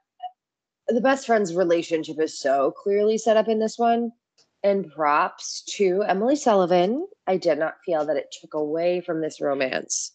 The 0.88 1.02
best 1.02 1.28
friend's 1.28 1.56
relationship 1.56 2.20
is 2.20 2.38
so 2.38 2.72
clearly 2.72 3.20
set 3.20 3.38
up 3.38 3.48
in 3.48 3.60
this 3.60 3.78
one. 3.78 4.12
And 4.64 4.92
props 4.92 5.64
to 5.78 6.04
Emily 6.08 6.36
Sullivan. 6.36 7.08
I 7.26 7.38
did 7.38 7.58
not 7.58 7.78
feel 7.86 8.06
that 8.06 8.18
it 8.18 8.36
took 8.40 8.54
away 8.54 9.02
from 9.02 9.22
this 9.22 9.42
romance 9.42 10.14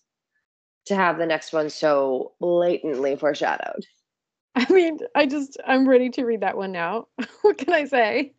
to 0.86 0.94
have 0.94 1.18
the 1.18 1.26
next 1.26 1.52
one 1.52 1.68
so 1.68 2.32
blatantly 2.40 3.16
foreshadowed. 3.16 3.84
I 4.54 4.72
mean, 4.72 5.00
I 5.14 5.26
just, 5.26 5.58
I'm 5.66 5.88
ready 5.88 6.08
to 6.10 6.24
read 6.24 6.40
that 6.40 6.56
one 6.56 6.72
now. 6.72 7.08
what 7.42 7.58
can 7.58 7.72
I 7.72 7.84
say? 7.84 8.32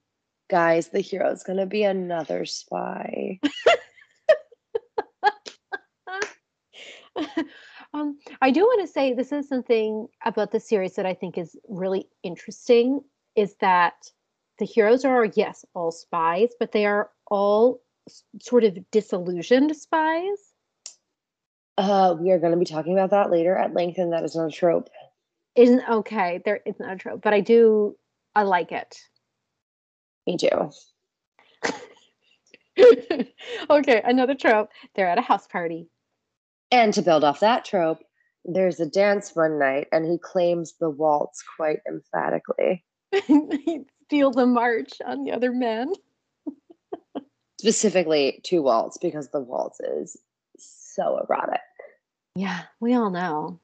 Guys, 0.49 0.89
the 0.89 1.01
hero 1.01 1.29
is 1.29 1.43
going 1.43 1.59
to 1.59 1.65
be 1.65 1.83
another 1.83 2.45
spy. 2.45 3.39
um, 7.93 8.17
I 8.41 8.51
do 8.51 8.61
want 8.61 8.81
to 8.81 8.91
say 8.91 9.13
this 9.13 9.31
is 9.31 9.47
something 9.47 10.07
about 10.25 10.51
the 10.51 10.59
series 10.59 10.95
that 10.95 11.05
I 11.05 11.13
think 11.13 11.37
is 11.37 11.55
really 11.67 12.07
interesting 12.23 13.01
is 13.35 13.55
that 13.59 14.09
the 14.59 14.65
heroes 14.65 15.05
are, 15.05 15.25
yes, 15.25 15.65
all 15.73 15.91
spies, 15.91 16.49
but 16.59 16.71
they 16.71 16.85
are 16.85 17.09
all 17.29 17.81
sort 18.41 18.63
of 18.63 18.77
disillusioned 18.91 19.75
spies. 19.75 20.37
Uh, 21.77 22.15
we 22.19 22.31
are 22.31 22.39
going 22.39 22.51
to 22.51 22.57
be 22.57 22.65
talking 22.65 22.93
about 22.93 23.11
that 23.11 23.29
later 23.29 23.55
at 23.55 23.73
length, 23.73 23.97
and 23.99 24.13
that 24.13 24.23
is 24.23 24.35
not 24.35 24.47
a 24.47 24.51
trope. 24.51 24.89
Isn't 25.55 25.83
okay. 25.87 26.41
There, 26.43 26.59
it's 26.65 26.79
not 26.79 26.93
a 26.93 26.97
trope, 26.97 27.21
but 27.21 27.33
I 27.33 27.41
do. 27.41 27.95
I 28.35 28.43
like 28.43 28.71
it. 28.71 28.97
Me 30.25 30.37
too. 30.37 30.71
okay, 33.69 34.01
another 34.03 34.35
trope. 34.35 34.69
They're 34.95 35.09
at 35.09 35.17
a 35.17 35.21
house 35.21 35.47
party. 35.47 35.87
And 36.71 36.93
to 36.93 37.01
build 37.01 37.23
off 37.23 37.39
that 37.39 37.65
trope, 37.65 37.99
there's 38.43 38.79
a 38.79 38.85
dance 38.85 39.35
one 39.35 39.59
night, 39.59 39.87
and 39.91 40.05
he 40.05 40.17
claims 40.17 40.73
the 40.79 40.89
waltz 40.89 41.43
quite 41.57 41.79
emphatically. 41.87 42.83
he 43.11 43.85
steals 44.07 44.35
the 44.35 44.45
march 44.45 44.93
on 45.05 45.25
the 45.25 45.31
other 45.31 45.51
men. 45.51 45.93
Specifically 47.59 48.39
to 48.43 48.61
waltz 48.61 48.97
because 48.97 49.29
the 49.29 49.41
waltz 49.41 49.79
is 49.81 50.15
so 50.57 51.19
erotic. 51.19 51.59
Yeah, 52.35 52.61
we 52.79 52.93
all 52.93 53.09
know. 53.09 53.59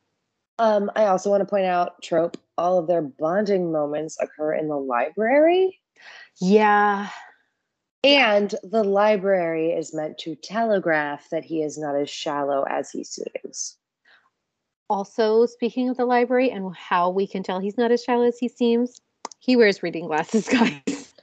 Um, 0.59 0.91
I 0.95 1.05
also 1.05 1.29
want 1.29 1.41
to 1.41 1.45
point 1.45 1.65
out 1.65 2.01
trope. 2.01 2.37
All 2.57 2.77
of 2.77 2.87
their 2.87 3.01
bonding 3.01 3.71
moments 3.71 4.17
occur 4.19 4.53
in 4.53 4.67
the 4.67 4.77
library. 4.77 5.79
Yeah. 6.41 7.09
And 8.03 8.53
the 8.63 8.83
library 8.83 9.71
is 9.71 9.93
meant 9.93 10.17
to 10.19 10.35
telegraph 10.35 11.29
that 11.29 11.45
he 11.45 11.61
is 11.61 11.77
not 11.77 11.95
as 11.95 12.09
shallow 12.09 12.65
as 12.69 12.91
he 12.91 13.03
seems. 13.03 13.77
Also, 14.89 15.45
speaking 15.45 15.89
of 15.89 15.97
the 15.97 16.05
library 16.05 16.51
and 16.51 16.75
how 16.75 17.09
we 17.09 17.25
can 17.25 17.43
tell 17.43 17.59
he's 17.59 17.77
not 17.77 17.91
as 17.91 18.03
shallow 18.03 18.25
as 18.25 18.37
he 18.37 18.49
seems, 18.49 18.99
he 19.43 19.57
wears 19.57 19.83
reading 19.83 20.07
glasses, 20.07 20.47
guys. 20.51 21.13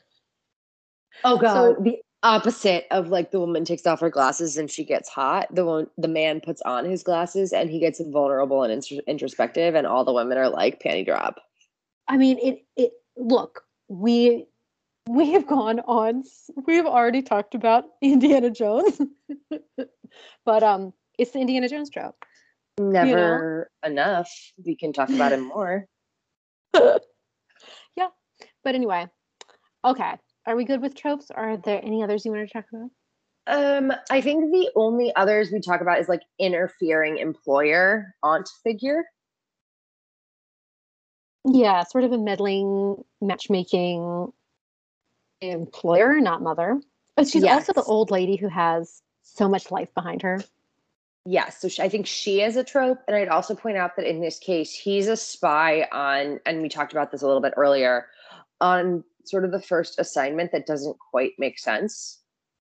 Oh 1.24 1.38
god, 1.38 1.54
so, 1.54 1.82
the 1.82 1.98
opposite 2.22 2.86
of 2.90 3.08
like 3.08 3.30
the 3.30 3.40
woman 3.40 3.64
takes 3.64 3.86
off 3.86 4.00
her 4.00 4.10
glasses 4.10 4.58
and 4.58 4.70
she 4.70 4.84
gets 4.84 5.08
hot. 5.08 5.46
The 5.54 5.64
one, 5.64 5.86
the 5.96 6.08
man 6.08 6.40
puts 6.40 6.60
on 6.62 6.84
his 6.84 7.02
glasses 7.02 7.52
and 7.52 7.70
he 7.70 7.80
gets 7.80 7.98
vulnerable 7.98 8.62
and 8.62 8.84
introspective, 9.06 9.74
and 9.74 9.86
all 9.86 10.04
the 10.04 10.12
women 10.12 10.36
are 10.36 10.50
like 10.50 10.82
panty 10.82 11.04
drop. 11.04 11.40
I 12.08 12.18
mean, 12.18 12.38
it. 12.42 12.64
It 12.76 12.92
look, 13.16 13.62
we 13.88 14.46
we 15.08 15.32
have 15.32 15.46
gone 15.46 15.80
on. 15.80 16.24
We 16.66 16.76
have 16.76 16.86
already 16.86 17.22
talked 17.22 17.54
about 17.54 17.84
Indiana 18.02 18.50
Jones, 18.50 19.00
but 20.44 20.62
um, 20.62 20.92
it's 21.18 21.30
the 21.30 21.40
Indiana 21.40 21.70
Jones 21.70 21.88
trope. 21.88 22.22
Never 22.78 23.08
you 23.08 23.16
know? 23.16 23.64
enough. 24.02 24.30
We 24.62 24.76
can 24.76 24.92
talk 24.92 25.08
about 25.08 25.32
him 25.32 25.48
more. 25.48 25.86
Yeah, 28.64 28.71
but 28.71 28.75
anyway, 28.75 29.07
okay. 29.85 30.14
Are 30.47 30.57
we 30.57 30.64
good 30.64 30.81
with 30.81 30.95
tropes? 30.95 31.31
Or 31.35 31.50
are 31.50 31.57
there 31.57 31.81
any 31.85 32.02
others 32.02 32.25
you 32.25 32.33
want 32.33 32.49
to 32.49 32.52
talk 32.52 32.67
about? 32.73 32.90
Um, 33.47 33.93
I 34.11 34.21
think 34.21 34.52
the 34.52 34.71
only 34.76 35.14
others 35.17 35.50
we 35.50 35.61
talk 35.61 35.81
about 35.81 36.00
is 36.00 36.09
like 36.09 36.23
interfering 36.38 37.19
employer 37.19 38.14
aunt 38.23 38.49
figure. 38.62 39.05
Yeah, 41.45 41.85
sort 41.85 42.05
of 42.05 42.12
a 42.12 42.19
meddling 42.19 43.02
matchmaking 43.21 44.33
employer, 45.40 46.21
not 46.21 46.43
mother. 46.43 46.81
But 47.17 47.29
she's 47.29 47.43
yes. 47.43 47.69
also 47.69 47.73
the 47.73 47.87
old 47.87 48.11
lady 48.11 48.37
who 48.37 48.49
has 48.49 49.02
so 49.23 49.49
much 49.49 49.71
life 49.71 49.93
behind 49.95 50.23
her. 50.23 50.43
Yes, 51.26 51.61
so 51.61 51.69
she, 51.69 51.83
I 51.83 51.88
think 51.88 52.07
she 52.07 52.40
is 52.40 52.57
a 52.57 52.64
trope, 52.64 52.99
and 53.07 53.14
I'd 53.14 53.29
also 53.29 53.55
point 53.55 53.76
out 53.76 53.97
that 53.97 54.09
in 54.09 54.21
this 54.21 54.38
case, 54.38 54.73
he's 54.73 55.07
a 55.07 55.17
spy 55.17 55.87
on, 55.93 56.40
and 56.47 56.62
we 56.62 56.69
talked 56.69 56.93
about 56.93 57.11
this 57.11 57.23
a 57.23 57.26
little 57.26 57.43
bit 57.43 57.52
earlier, 57.57 58.07
on 58.61 59.05
sort 59.25 59.45
of 59.45 59.52
the 59.52 59.62
first 59.62 59.99
assignment 59.99 60.52
that 60.52 60.67
doesn't 60.67 60.97
quite 61.11 61.33
make 61.38 61.59
sense. 61.59 62.21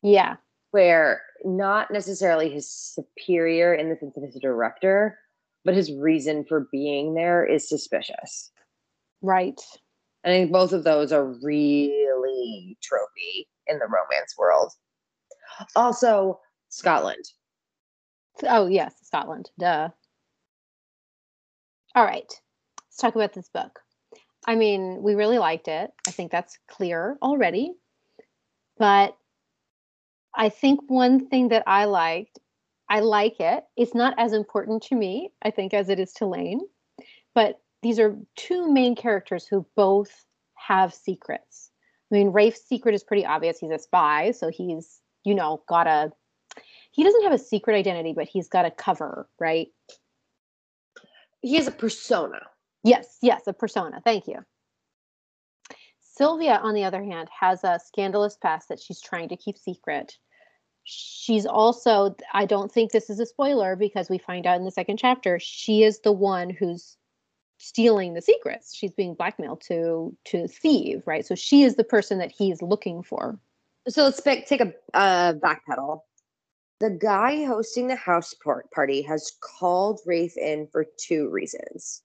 Yeah, 0.01 0.35
where 0.71 1.21
not 1.45 1.91
necessarily 1.91 2.49
his 2.49 2.69
superior 2.69 3.73
in 3.73 3.89
the 3.89 3.95
sense 3.95 4.17
of 4.17 4.23
his 4.23 4.35
director, 4.41 5.17
but 5.63 5.75
his 5.75 5.93
reason 5.93 6.45
for 6.47 6.67
being 6.71 7.13
there 7.13 7.45
is 7.45 7.69
suspicious. 7.69 8.51
Right. 9.21 9.59
I 10.25 10.29
think 10.29 10.51
both 10.51 10.73
of 10.73 10.83
those 10.83 11.11
are 11.11 11.35
really 11.43 12.77
tropey 12.81 13.45
in 13.67 13.77
the 13.79 13.85
romance 13.85 14.35
world. 14.37 14.71
Also, 15.75 16.39
Scotland. 16.69 17.23
Oh, 18.43 18.67
yes, 18.67 18.95
Scotland. 19.03 19.51
Duh. 19.59 19.89
All 21.95 22.03
right. 22.03 22.31
Let's 22.79 22.97
talk 22.97 23.15
about 23.15 23.33
this 23.33 23.49
book. 23.49 23.79
I 24.45 24.55
mean, 24.55 25.01
we 25.01 25.15
really 25.15 25.37
liked 25.37 25.67
it. 25.67 25.91
I 26.07 26.11
think 26.11 26.31
that's 26.31 26.57
clear 26.67 27.17
already. 27.21 27.73
But 28.77 29.15
I 30.35 30.49
think 30.49 30.81
one 30.87 31.27
thing 31.27 31.49
that 31.49 31.63
I 31.67 31.85
liked, 31.85 32.39
I 32.89 32.99
like 32.99 33.39
it. 33.39 33.63
It's 33.77 33.95
not 33.95 34.15
as 34.17 34.33
important 34.33 34.83
to 34.83 34.95
me, 34.95 35.31
I 35.41 35.51
think, 35.51 35.73
as 35.73 35.89
it 35.89 35.99
is 35.99 36.13
to 36.13 36.25
Lane. 36.25 36.61
But 37.33 37.59
these 37.81 37.99
are 37.99 38.17
two 38.35 38.71
main 38.71 38.95
characters 38.95 39.45
who 39.47 39.65
both 39.75 40.25
have 40.55 40.93
secrets. 40.93 41.71
I 42.11 42.15
mean, 42.15 42.31
Rafe's 42.31 42.61
secret 42.67 42.95
is 42.95 43.03
pretty 43.03 43.25
obvious. 43.25 43.59
He's 43.59 43.71
a 43.71 43.79
spy, 43.79 44.31
so 44.31 44.49
he's, 44.49 44.99
you 45.23 45.35
know, 45.35 45.63
got 45.67 45.87
a 45.87 46.11
he 46.93 47.03
doesn't 47.03 47.23
have 47.23 47.33
a 47.33 47.39
secret 47.39 47.75
identity, 47.75 48.13
but 48.13 48.27
he's 48.27 48.47
got 48.47 48.65
a 48.65 48.71
cover, 48.71 49.27
right? 49.39 49.69
He 51.41 51.55
has 51.55 51.67
a 51.67 51.71
persona. 51.71 52.39
Yes, 52.83 53.17
yes, 53.21 53.47
a 53.47 53.53
persona. 53.53 54.01
Thank 54.03 54.27
you. 54.27 54.39
Sylvia, 56.01 56.59
on 56.61 56.75
the 56.75 56.83
other 56.83 57.03
hand, 57.03 57.29
has 57.37 57.63
a 57.63 57.79
scandalous 57.83 58.37
past 58.37 58.69
that 58.69 58.79
she's 58.79 59.01
trying 59.01 59.29
to 59.29 59.37
keep 59.37 59.57
secret. 59.57 60.17
She's 60.83 61.45
also, 61.45 62.15
I 62.33 62.45
don't 62.45 62.71
think 62.71 62.91
this 62.91 63.09
is 63.09 63.19
a 63.19 63.25
spoiler 63.25 63.75
because 63.75 64.09
we 64.09 64.17
find 64.17 64.45
out 64.45 64.57
in 64.57 64.65
the 64.65 64.71
second 64.71 64.97
chapter, 64.97 65.39
she 65.39 65.83
is 65.83 66.01
the 66.01 66.11
one 66.11 66.49
who's 66.49 66.97
stealing 67.57 68.13
the 68.13 68.21
secrets. 68.21 68.75
She's 68.75 68.91
being 68.91 69.15
blackmailed 69.15 69.61
to 69.67 70.15
to 70.25 70.47
thieve, 70.47 71.03
right? 71.05 71.25
So 71.25 71.35
she 71.35 71.63
is 71.63 71.75
the 71.75 71.83
person 71.83 72.17
that 72.19 72.31
he's 72.31 72.61
looking 72.61 73.01
for. 73.01 73.39
So 73.87 74.03
let's 74.03 74.21
take 74.21 74.61
a 74.61 74.73
uh, 74.93 75.33
backpedal. 75.33 76.01
The 76.79 76.89
guy 76.89 77.45
hosting 77.45 77.87
the 77.87 77.95
house 77.95 78.35
party 78.73 79.01
has 79.03 79.31
called 79.39 80.01
Rafe 80.05 80.37
in 80.37 80.67
for 80.67 80.85
two 80.97 81.29
reasons. 81.29 82.01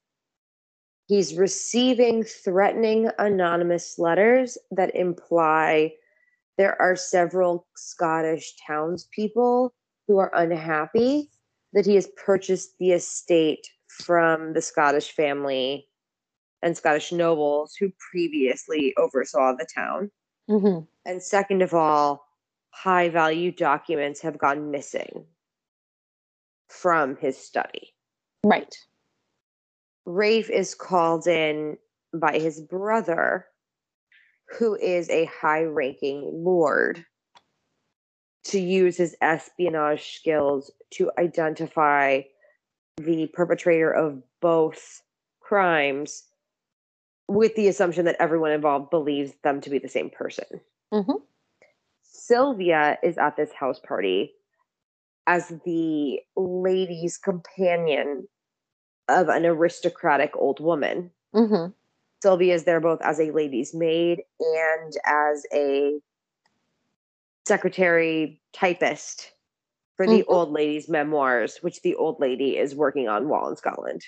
He's 1.09 1.35
receiving 1.35 2.23
threatening 2.23 3.11
anonymous 3.19 3.99
letters 3.99 4.59
that 4.71 4.95
imply 4.95 5.95
there 6.59 6.81
are 6.81 6.97
several 6.97 7.67
Scottish 7.77 8.55
townspeople 8.67 9.73
who 10.07 10.19
are 10.19 10.31
unhappy 10.35 11.31
that 11.73 11.87
he 11.87 11.95
has 11.95 12.09
purchased 12.23 12.77
the 12.79 12.93
estate 12.93 13.67
from 13.89 14.53
the 14.53 14.61
Scottish 14.61 15.13
family 15.13 15.89
and 16.63 16.77
Scottish 16.77 17.11
nobles 17.11 17.75
who 17.75 17.91
previously 18.11 18.95
oversaw 18.99 19.55
the 19.55 19.67
town. 19.75 20.11
hmm 20.47 20.81
And 21.07 21.23
second 21.23 21.63
of 21.63 21.73
all, 21.73 22.27
high 22.71 23.09
value 23.09 23.51
documents 23.51 24.21
have 24.21 24.37
gone 24.37 24.71
missing 24.71 25.25
from 26.69 27.17
his 27.17 27.39
study. 27.39 27.95
Right. 28.45 28.77
Rafe 30.09 30.49
is 30.49 30.75
called 30.75 31.27
in 31.27 31.77
by 32.15 32.39
his 32.39 32.63
brother, 32.63 33.45
who 34.59 34.75
is 34.75 35.11
a 35.11 35.27
high 35.27 35.65
ranking 35.65 36.23
lord, 36.33 37.05
to 38.45 38.59
use 38.59 38.97
his 38.97 39.15
espionage 39.21 40.17
skills 40.17 40.73
to 40.93 41.11
identify 41.19 42.23
the 42.97 43.27
perpetrator 43.35 43.93
of 43.93 44.23
both 44.41 45.03
crimes 45.41 46.25
with 47.29 47.55
the 47.55 47.69
assumption 47.69 48.07
that 48.07 48.17
everyone 48.19 48.53
involved 48.53 48.89
believes 48.89 49.33
them 49.45 49.61
to 49.61 49.69
be 49.69 49.79
the 49.79 49.89
same 49.89 50.09
person. 50.09 50.47
hmm 50.91 51.13
Sylvia 52.03 52.97
is 53.03 53.19
at 53.19 53.37
this 53.37 53.53
house 53.53 53.79
party 53.79 54.33
as 55.27 55.53
the 55.67 56.19
lady's 56.35 57.19
companion 57.19 58.27
of 59.09 59.29
an 59.29 59.47
aristocratic 59.47 60.37
old 60.37 60.61
woman. 60.61 61.11
hmm 61.33 61.67
Sylvia 62.23 62.55
is 62.55 62.65
there 62.65 62.81
both 62.81 63.01
as 63.03 63.21
a 63.21 63.31
lady's 63.31 63.73
maid 63.75 64.23
and 64.41 64.93
as 65.05 65.47
a 65.55 66.01
secretary 67.47 68.43
typist 68.53 69.33
for 69.97 70.07
the 70.07 70.23
Mhm. 70.23 70.25
old 70.29 70.51
lady's 70.51 70.89
memoirs, 70.89 71.59
which 71.63 71.81
the 71.83 71.95
old 71.95 72.21
lady 72.21 72.57
is 72.57 72.75
working 72.75 73.09
on 73.09 73.29
while 73.29 73.49
in 73.49 73.57
Scotland. 73.57 74.05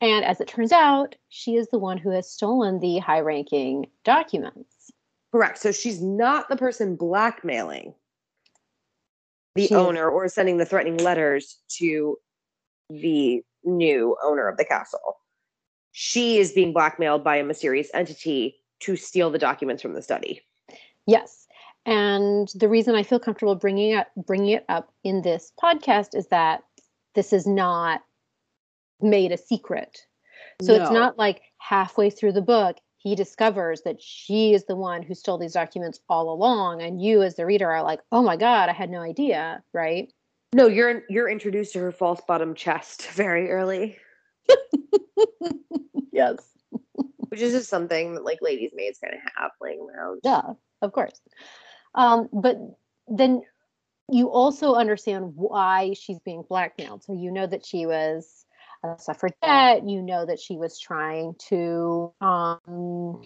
And 0.00 0.24
as 0.24 0.40
it 0.40 0.48
turns 0.48 0.72
out, 0.72 1.16
she 1.28 1.56
is 1.56 1.68
the 1.68 1.78
one 1.78 1.96
who 1.98 2.10
has 2.10 2.30
stolen 2.30 2.80
the 2.80 2.98
high 2.98 3.20
ranking 3.20 3.90
documents. 4.04 4.90
Correct. 5.32 5.58
So 5.58 5.72
she's 5.72 6.02
not 6.02 6.48
the 6.48 6.56
person 6.56 6.96
blackmailing 6.96 7.94
the 9.56 9.64
is- 9.64 9.72
owner 9.72 10.08
or 10.08 10.28
sending 10.28 10.56
the 10.56 10.66
threatening 10.66 10.98
letters 10.98 11.58
to 11.78 12.16
the 12.90 13.42
new 13.64 14.16
owner 14.22 14.48
of 14.48 14.56
the 14.56 14.64
castle. 14.64 15.16
She 15.92 16.38
is 16.38 16.52
being 16.52 16.72
blackmailed 16.72 17.24
by 17.24 17.36
a 17.36 17.44
mysterious 17.44 17.88
entity 17.94 18.56
to 18.80 18.96
steal 18.96 19.30
the 19.30 19.38
documents 19.38 19.82
from 19.82 19.94
the 19.94 20.02
study. 20.02 20.42
Yes. 21.06 21.46
And 21.86 22.48
the 22.54 22.68
reason 22.68 22.94
I 22.94 23.02
feel 23.02 23.18
comfortable 23.18 23.54
bringing 23.54 23.92
it 23.92 24.06
bringing 24.16 24.50
it 24.50 24.64
up 24.68 24.92
in 25.04 25.22
this 25.22 25.52
podcast 25.62 26.14
is 26.14 26.26
that 26.28 26.62
this 27.14 27.32
is 27.32 27.46
not 27.46 28.02
made 29.00 29.32
a 29.32 29.38
secret. 29.38 30.06
So 30.62 30.74
it's 30.74 30.90
not 30.90 31.18
like 31.18 31.42
halfway 31.58 32.10
through 32.10 32.32
the 32.32 32.42
book 32.42 32.76
he 33.06 33.14
discovers 33.14 33.82
that 33.82 34.02
she 34.02 34.52
is 34.52 34.64
the 34.64 34.74
one 34.74 35.00
who 35.00 35.14
stole 35.14 35.38
these 35.38 35.52
documents 35.52 36.00
all 36.08 36.28
along 36.28 36.82
and 36.82 37.00
you 37.00 37.22
as 37.22 37.36
the 37.36 37.46
reader 37.46 37.70
are 37.70 37.84
like, 37.84 38.00
"Oh 38.10 38.20
my 38.20 38.36
god, 38.36 38.68
I 38.68 38.72
had 38.72 38.90
no 38.90 39.00
idea," 39.00 39.62
right? 39.72 40.12
No, 40.52 40.66
you're 40.66 41.04
you're 41.08 41.28
introduced 41.28 41.72
to 41.74 41.78
her 41.78 41.92
false 41.92 42.20
bottom 42.26 42.52
chest 42.56 43.06
very 43.12 43.48
early, 43.48 43.96
yes. 46.12 46.38
which 47.28 47.40
is 47.40 47.52
just 47.52 47.70
something 47.70 48.14
that 48.14 48.24
like 48.24 48.42
ladies' 48.42 48.72
maids 48.74 48.98
kind 48.98 49.14
of 49.14 49.20
have 49.36 49.52
laying 49.60 49.86
around. 49.88 50.22
Yeah, 50.24 50.54
of 50.82 50.90
course. 50.90 51.20
Um, 51.94 52.28
but 52.32 52.58
then 53.06 53.42
you 54.10 54.30
also 54.30 54.74
understand 54.74 55.34
why 55.36 55.92
she's 55.92 56.18
being 56.18 56.42
blackmailed. 56.48 57.04
So 57.04 57.12
you 57.12 57.30
know 57.30 57.46
that 57.46 57.64
she 57.64 57.86
was 57.86 58.45
a 58.86 58.98
suffragette. 58.98 59.86
You 59.86 60.02
know 60.02 60.26
that 60.26 60.40
she 60.40 60.56
was 60.56 60.78
trying 60.78 61.34
to 61.48 62.12
um, 62.20 63.22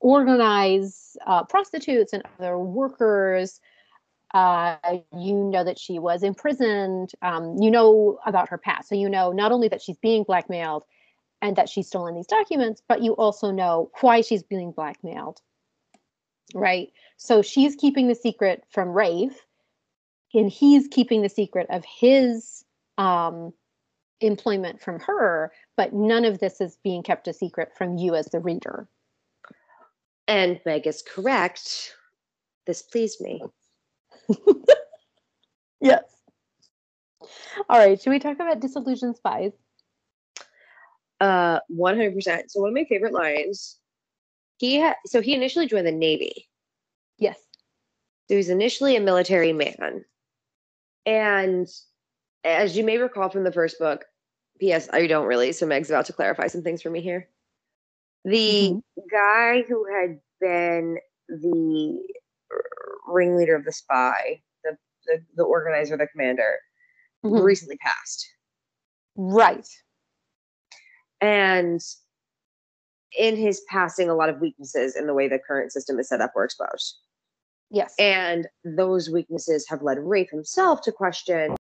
organize 0.00 1.16
uh, 1.26 1.44
prostitutes 1.44 2.12
and 2.12 2.22
other 2.38 2.58
workers. 2.58 3.60
Uh, 4.34 4.76
you 5.16 5.34
know 5.34 5.64
that 5.64 5.78
she 5.78 5.98
was 5.98 6.22
imprisoned. 6.22 7.12
Um, 7.22 7.56
you 7.60 7.70
know 7.70 8.18
about 8.26 8.50
her 8.50 8.58
past. 8.58 8.88
So 8.88 8.94
you 8.94 9.08
know 9.08 9.32
not 9.32 9.52
only 9.52 9.68
that 9.68 9.82
she's 9.82 9.98
being 9.98 10.24
blackmailed 10.24 10.84
and 11.40 11.56
that 11.56 11.68
she's 11.68 11.86
stolen 11.86 12.14
these 12.14 12.26
documents, 12.26 12.82
but 12.88 13.02
you 13.02 13.12
also 13.12 13.50
know 13.50 13.90
why 14.00 14.20
she's 14.20 14.42
being 14.42 14.72
blackmailed 14.72 15.40
right? 16.54 16.92
So 17.16 17.42
she's 17.42 17.74
keeping 17.74 18.08
the 18.08 18.14
secret 18.14 18.64
from 18.70 18.90
Rafe, 18.90 19.44
and 20.34 20.50
he's 20.50 20.88
keeping 20.88 21.22
the 21.22 21.28
secret 21.28 21.66
of 21.70 21.84
his 21.84 22.64
um, 22.96 23.52
employment 24.20 24.80
from 24.80 25.00
her, 25.00 25.52
but 25.76 25.92
none 25.92 26.24
of 26.24 26.38
this 26.38 26.60
is 26.60 26.78
being 26.82 27.02
kept 27.02 27.28
a 27.28 27.32
secret 27.32 27.70
from 27.76 27.96
you 27.96 28.14
as 28.14 28.26
the 28.26 28.40
reader. 28.40 28.88
And 30.26 30.60
Meg 30.66 30.86
is 30.86 31.02
correct. 31.02 31.94
This 32.66 32.82
pleased 32.82 33.20
me. 33.20 33.42
Yes. 35.80 36.02
All 37.68 37.78
right, 37.78 38.00
should 38.00 38.10
we 38.10 38.18
talk 38.18 38.34
about 38.34 38.60
disillusioned 38.60 39.16
spies? 39.16 39.52
Uh, 41.20 41.60
one 41.68 41.96
hundred 41.96 42.14
percent. 42.14 42.50
So 42.50 42.60
one 42.60 42.70
of 42.70 42.74
my 42.74 42.84
favorite 42.84 43.12
lines. 43.12 43.78
He 44.58 44.80
ha- 44.80 44.96
so 45.06 45.20
he 45.20 45.34
initially 45.34 45.66
joined 45.66 45.86
the 45.86 45.92
navy. 45.92 46.48
Yes. 47.18 47.38
So 48.28 48.36
he's 48.36 48.48
initially 48.50 48.96
a 48.96 49.00
military 49.00 49.52
man, 49.52 50.04
and 51.06 51.68
as 52.44 52.76
you 52.76 52.84
may 52.84 52.98
recall 52.98 53.28
from 53.28 53.44
the 53.44 53.52
first 53.52 53.78
book, 53.78 54.04
P.S. 54.60 54.88
I 54.92 55.06
don't 55.06 55.26
really. 55.26 55.52
So 55.52 55.66
Meg's 55.66 55.90
about 55.90 56.06
to 56.06 56.12
clarify 56.12 56.46
some 56.48 56.62
things 56.62 56.82
for 56.82 56.90
me 56.90 57.00
here. 57.00 57.28
The 58.24 58.80
guy 59.10 59.62
who 59.68 59.86
had 59.92 60.18
been 60.40 60.98
the 61.28 62.00
ringleader 63.06 63.54
of 63.54 63.64
the 63.64 63.72
spy, 63.72 64.42
the 64.64 64.76
the, 65.06 65.20
the 65.36 65.44
organizer, 65.44 65.96
the 65.96 66.06
commander, 66.08 66.56
Mhm. 67.24 67.42
recently 67.42 67.76
passed. 67.78 68.26
Right. 69.16 69.66
And 71.20 71.80
in 73.16 73.36
his 73.36 73.60
passing, 73.68 74.08
a 74.08 74.14
lot 74.14 74.28
of 74.28 74.40
weaknesses 74.40 74.94
in 74.96 75.06
the 75.06 75.14
way 75.14 75.28
the 75.28 75.38
current 75.38 75.72
system 75.72 75.98
is 75.98 76.08
set 76.08 76.20
up 76.20 76.32
were 76.34 76.44
exposed. 76.44 76.98
Yes. 77.70 77.94
And 77.98 78.46
those 78.64 79.10
weaknesses 79.10 79.66
have 79.68 79.82
led 79.82 79.98
Rafe 79.98 80.30
himself 80.30 80.80
to 80.82 80.92
question, 80.92 81.56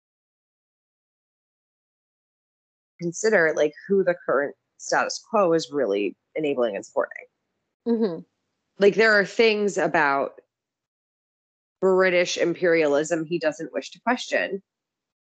consider 3.01 3.53
like 3.57 3.73
who 3.89 4.05
the 4.05 4.15
current 4.27 4.55
status 4.79 5.23
quo 5.31 5.53
is 5.53 5.71
really 5.73 6.17
enabling 6.35 6.77
and 6.77 6.85
supporting. 6.85 7.27
hmm 7.87 8.19
Like 8.79 8.95
there 8.95 9.13
are 9.13 9.25
things 9.25 9.79
about 9.79 10.41
British 11.81 12.37
imperialism 12.39 13.25
he 13.25 13.39
doesn't 13.39 13.73
wish 13.73 13.91
to 13.91 14.01
question. 14.01 14.63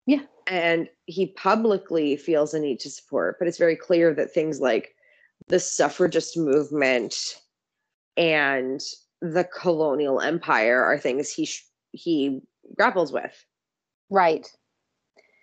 Yeah. 0.06 0.22
And 0.46 0.88
he 1.06 1.26
publicly 1.26 2.16
feels 2.16 2.54
a 2.54 2.60
need 2.60 2.80
to 2.80 2.90
support, 2.90 3.36
but 3.38 3.46
it's 3.46 3.58
very 3.58 3.76
clear 3.76 4.12
that 4.14 4.32
things 4.32 4.60
like 4.60 4.94
the 5.48 5.60
suffragist 5.60 6.36
movement 6.36 7.14
and 8.16 8.80
the 9.22 9.44
colonial 9.44 10.20
empire 10.20 10.82
are 10.82 10.98
things 10.98 11.30
he 11.30 11.44
sh- 11.46 11.66
he 11.92 12.40
grapples 12.76 13.12
with 13.12 13.44
Right. 14.10 14.50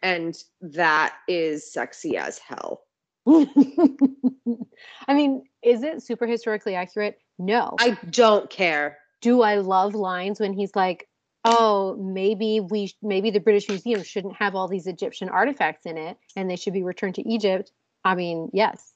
And 0.02 0.36
that 0.62 1.16
is 1.28 1.72
sexy 1.72 2.18
as 2.18 2.40
hell 2.40 2.84
I 3.28 5.14
mean, 5.14 5.44
is 5.62 5.84
it 5.84 6.02
super 6.02 6.26
historically 6.26 6.76
accurate? 6.76 7.20
No. 7.38 7.76
i 7.80 7.98
don't 8.10 8.50
care 8.50 8.98
do 9.22 9.42
I 9.42 9.56
love 9.56 9.96
lines 9.96 10.40
when 10.40 10.54
he's 10.54 10.76
like, 10.76 11.08
"Oh, 11.44 11.96
maybe 11.98 12.60
we, 12.60 12.94
maybe 13.02 13.32
the 13.32 13.40
British 13.40 13.68
Museum 13.68 14.04
shouldn't 14.04 14.36
have 14.36 14.56
all 14.56 14.68
these 14.68 14.88
Egyptian 14.88 15.30
artifacts 15.30 15.86
in 15.86 15.98
it, 15.98 16.18
and 16.36 16.50
they 16.50 16.56
should 16.56 16.74
be 16.74 16.84
returned 16.84 17.16
to 17.16 17.28
Egypt." 17.28 17.72
I 18.04 18.16
mean, 18.16 18.50
yes, 18.54 18.94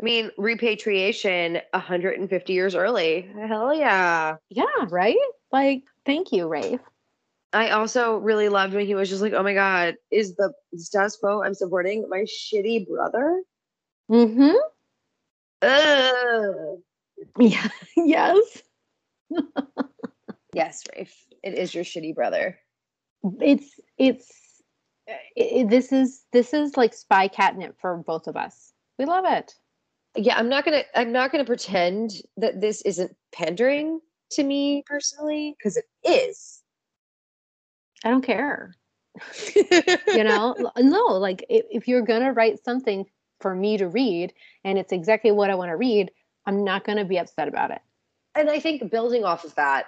i 0.00 0.02
mean 0.02 0.30
repatriation 0.38 1.60
150 1.72 2.52
years 2.52 2.74
early 2.74 3.28
hell 3.48 3.74
yeah 3.74 4.36
yeah, 4.48 4.64
right. 4.88 5.16
Like, 5.52 5.82
thank 6.06 6.30
you, 6.30 6.46
Rafe. 6.46 6.80
I 7.52 7.70
also 7.70 8.18
really 8.18 8.48
loved 8.48 8.74
when 8.74 8.86
he 8.86 8.94
was 8.94 9.08
just 9.08 9.22
like, 9.22 9.32
"Oh 9.32 9.42
my 9.42 9.54
god, 9.54 9.96
is 10.10 10.36
the 10.36 10.52
status 10.76 11.16
quo 11.16 11.42
I'm 11.42 11.54
supporting 11.54 12.08
my 12.08 12.24
shitty 12.24 12.86
brother?" 12.86 13.42
Mm-hmm. 14.10 14.56
Ugh. 15.62 16.78
Yeah. 17.38 17.68
yes. 17.96 18.62
Yes, 20.52 20.82
Rafe, 20.96 21.26
it 21.42 21.54
is 21.54 21.74
your 21.74 21.84
shitty 21.84 22.14
brother. 22.14 22.58
It's 23.40 23.78
it's 23.98 24.62
it, 25.36 25.68
this 25.68 25.92
is 25.92 26.24
this 26.32 26.52
is 26.54 26.76
like 26.76 26.94
spy 26.94 27.28
catnip 27.28 27.76
for 27.80 27.96
both 27.98 28.26
of 28.26 28.36
us. 28.36 28.72
We 28.98 29.04
love 29.04 29.24
it. 29.26 29.54
Yeah, 30.16 30.36
I'm 30.36 30.48
not 30.48 30.64
gonna. 30.64 30.82
I'm 30.94 31.12
not 31.12 31.30
gonna 31.30 31.44
pretend 31.44 32.12
that 32.36 32.60
this 32.60 32.82
isn't 32.82 33.14
pandering 33.32 34.00
to 34.32 34.42
me 34.42 34.82
personally 34.86 35.54
because 35.58 35.76
it 35.76 35.84
is. 36.04 36.59
I 38.04 38.10
don't 38.10 38.22
care. 38.22 38.72
you 39.54 40.24
know? 40.24 40.54
No 40.78 41.04
like 41.06 41.44
if, 41.48 41.66
if 41.70 41.88
you're 41.88 42.02
gonna 42.02 42.32
write 42.32 42.64
something 42.64 43.06
for 43.40 43.54
me 43.54 43.76
to 43.78 43.88
read 43.88 44.32
and 44.64 44.78
it's 44.78 44.92
exactly 44.92 45.30
what 45.32 45.50
i 45.50 45.54
want 45.54 45.70
to 45.70 45.76
read 45.76 46.10
i'm 46.46 46.62
not 46.62 46.84
gonna 46.84 47.04
be 47.04 47.18
upset 47.18 47.48
about 47.48 47.70
it. 47.70 47.80
And 48.34 48.48
i 48.48 48.60
think 48.60 48.90
building 48.90 49.24
off 49.24 49.44
of 49.44 49.54
that 49.56 49.86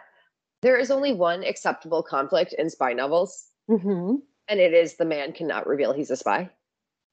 there 0.62 0.76
is 0.76 0.90
only 0.90 1.12
one 1.12 1.42
acceptable 1.44 2.02
conflict 2.02 2.54
in 2.58 2.70
spy 2.70 2.92
novels. 2.92 3.48
Mm-hmm. 3.70 4.16
and 4.48 4.60
it 4.60 4.74
is 4.74 4.96
the 4.96 5.04
man 5.04 5.32
cannot 5.32 5.66
reveal 5.66 5.92
he's 5.92 6.10
a 6.10 6.16
spy. 6.16 6.50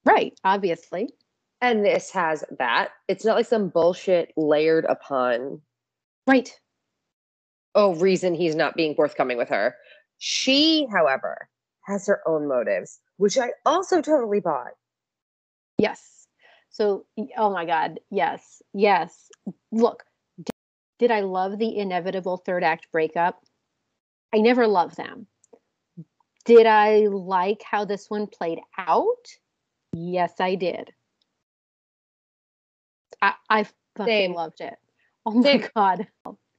Right 0.04 0.38
obviously. 0.44 1.10
And 1.62 1.84
this 1.84 2.10
has 2.12 2.42
that. 2.58 2.88
It's 3.06 3.24
not 3.24 3.36
like 3.36 3.46
some 3.46 3.68
bullshit 3.68 4.32
layered 4.36 4.86
upon 4.86 5.60
right. 6.26 6.58
oh 7.74 7.94
reason 7.94 8.34
he's 8.34 8.56
not 8.56 8.74
being 8.74 8.94
forthcoming 8.94 9.36
with 9.36 9.50
her 9.50 9.76
she 10.22 10.86
however 10.92 11.48
has 11.86 12.06
her 12.06 12.20
own 12.26 12.46
motives, 12.46 13.00
which 13.16 13.38
I 13.38 13.52
also 13.64 14.02
totally 14.02 14.40
bought. 14.40 14.72
Yes. 15.78 16.26
So, 16.68 17.06
oh 17.38 17.50
my 17.50 17.64
God. 17.64 18.00
Yes. 18.10 18.60
Yes. 18.74 19.30
Look, 19.72 20.04
did, 20.36 20.52
did 20.98 21.10
I 21.10 21.20
love 21.20 21.58
the 21.58 21.74
inevitable 21.74 22.36
third 22.36 22.62
act 22.62 22.92
breakup? 22.92 23.42
I 24.32 24.38
never 24.38 24.66
loved 24.66 24.98
them. 24.98 25.26
Did 26.44 26.66
I 26.66 27.06
like 27.06 27.62
how 27.62 27.86
this 27.86 28.10
one 28.10 28.26
played 28.26 28.60
out? 28.76 29.26
Yes, 29.94 30.34
I 30.38 30.54
did. 30.54 30.92
I, 33.22 33.34
I 33.48 33.64
fucking 33.96 34.06
Same. 34.06 34.34
loved 34.34 34.60
it. 34.60 34.74
Oh 35.24 35.32
my 35.32 35.42
Same. 35.42 35.64
God. 35.74 36.06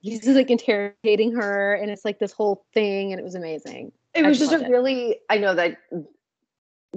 He's 0.02 0.22
just 0.22 0.36
like 0.36 0.50
interrogating 0.50 1.34
her, 1.34 1.76
and 1.76 1.92
it's 1.92 2.04
like 2.04 2.20
this 2.20 2.32
whole 2.32 2.66
thing, 2.74 3.12
and 3.12 3.20
it 3.20 3.24
was 3.24 3.36
amazing. 3.36 3.92
It 4.14 4.26
was 4.26 4.40
just 4.40 4.52
a 4.52 4.66
it. 4.66 4.70
really, 4.70 5.20
I 5.30 5.38
know 5.38 5.56
that 5.56 5.78